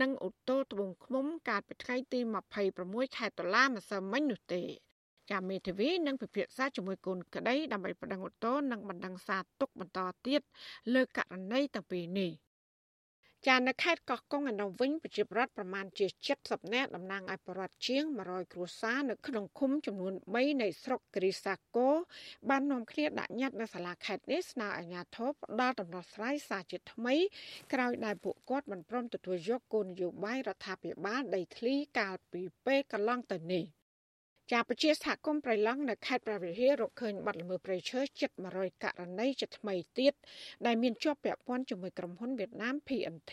[0.00, 2.20] និងឧទ្ធរត្បូងឃ្មុំកាលពីថ្ងៃទី
[2.68, 4.62] 26ខែតុលាម្សិលមិញនោះទេ
[5.30, 10.40] ចាមេធាវីនឹងពិភាក្សាជាមួយកូនក្តីដើម្បីប្តឹងឧទ្ធរនិងបណ្ដឹងសារទុកបន្តទៀត
[10.94, 12.30] លើករណីទាំងពីរនេះ
[13.48, 16.06] ចានៅខេត្តកោះកុងឯនោះវិញប្រជាពលរដ្ឋប្រមាណជា
[16.40, 21.88] 70នាក់តំណាងឲ្យប្រជាជាង100គ្រួសារនៅក្នុងឃុំចំនួន3នៃស្រុកគ្រីសាកូ
[22.48, 27.14] បាននាំគ្នាដាក់ញត្តិនៅសាលាខេត្តនេះស្នើអាជ្ញាធរផ្ដល់ដំណោះស្រាយសារជាថ្មី
[27.72, 33.64] ក្រោយដែលពួកគាត់មិនព្រមទទួលយកគោលនយោបាយរដ្ឋាភិបាលដីធ្លីកាលពីពេលកន្លងទៅនេះ។
[34.54, 40.14] ចាប្រជាសហគមន៍ប្រៃឡង់នៅខេត្តព្រះវិហាររកឃើញបាត់ល្មើសព្រៃឈើជិត100ករណីជាថ្មីទៀត
[40.66, 43.32] ដែលមានជាប់ពាក់ព័ន្ធជាមួយក្រុមហ៊ុនវៀតណាម PNT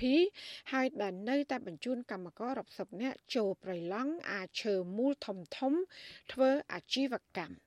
[0.72, 5.74] ហើយដែលនៅតែបញ្ជូនកម្មកររាប់សិបនាក់ចូលប្រៃឡង់អាចឈើមូលធំធំ
[6.32, 7.67] ធ្វើអាជីវកម្ម